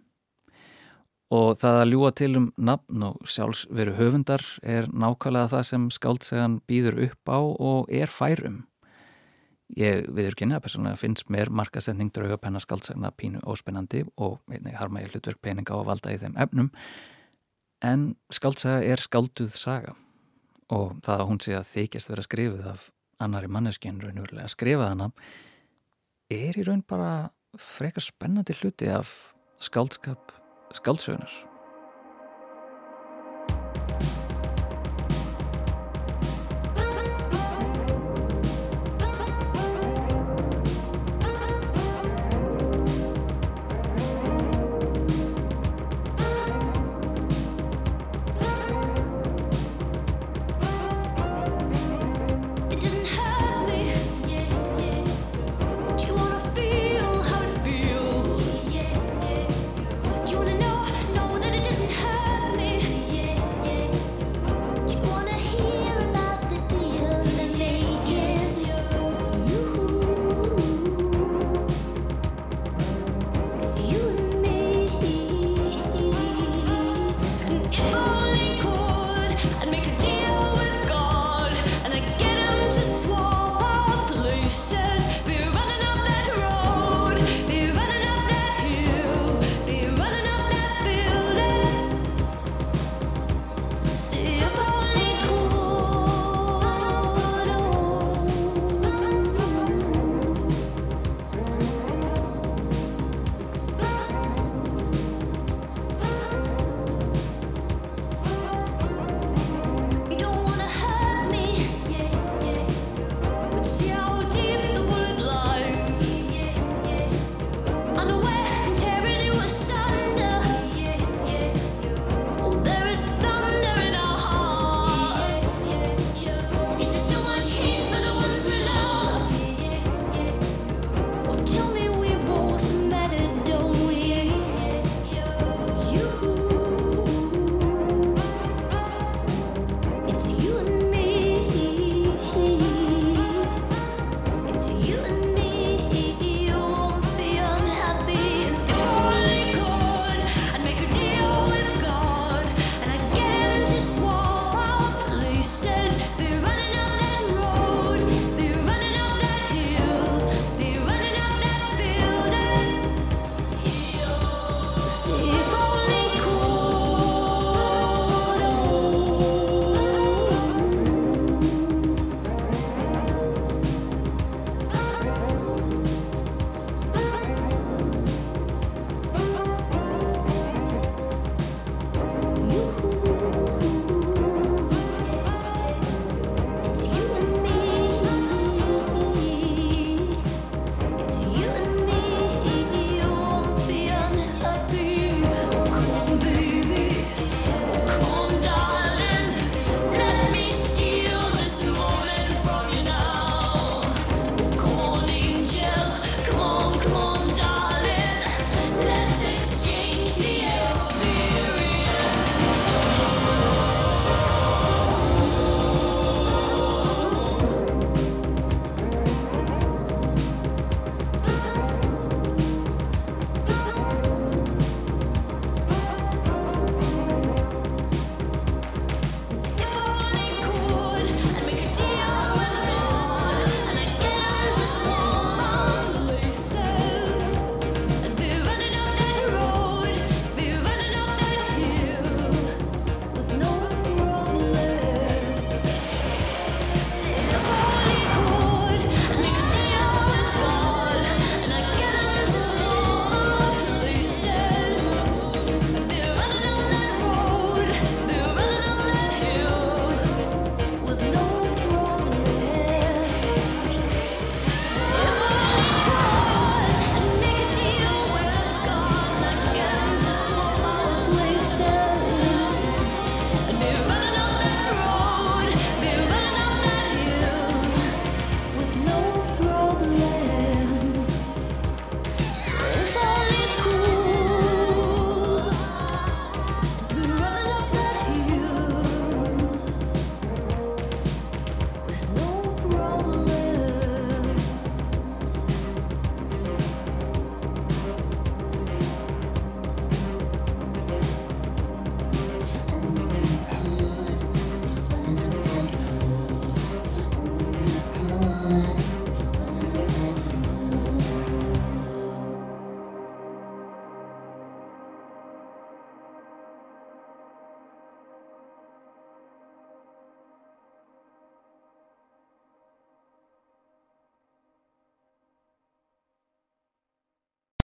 [1.35, 5.91] og það að ljúa til um nafn og sjálfs veru höfundar er nákvæmlega það sem
[5.95, 8.65] skaldsagan býður upp á og er færum
[9.75, 15.11] Ég viðurkynna að persónulega finnst mér markasending draugapenna skaldsagna pínu óspennandi og einnig harma ég
[15.11, 16.69] hlutverk peninga að valda í þeim efnum
[17.83, 19.97] en skaldsaga er skalduð saga
[20.71, 22.87] og það að hún sé að þykjast vera skrifið af
[23.23, 25.11] annari manneskinn raunverulega að skrifa hana
[26.33, 29.13] er í raun bara frekar spennandi hluti af
[29.63, 30.35] skaldskap
[30.77, 31.33] skaldsögunar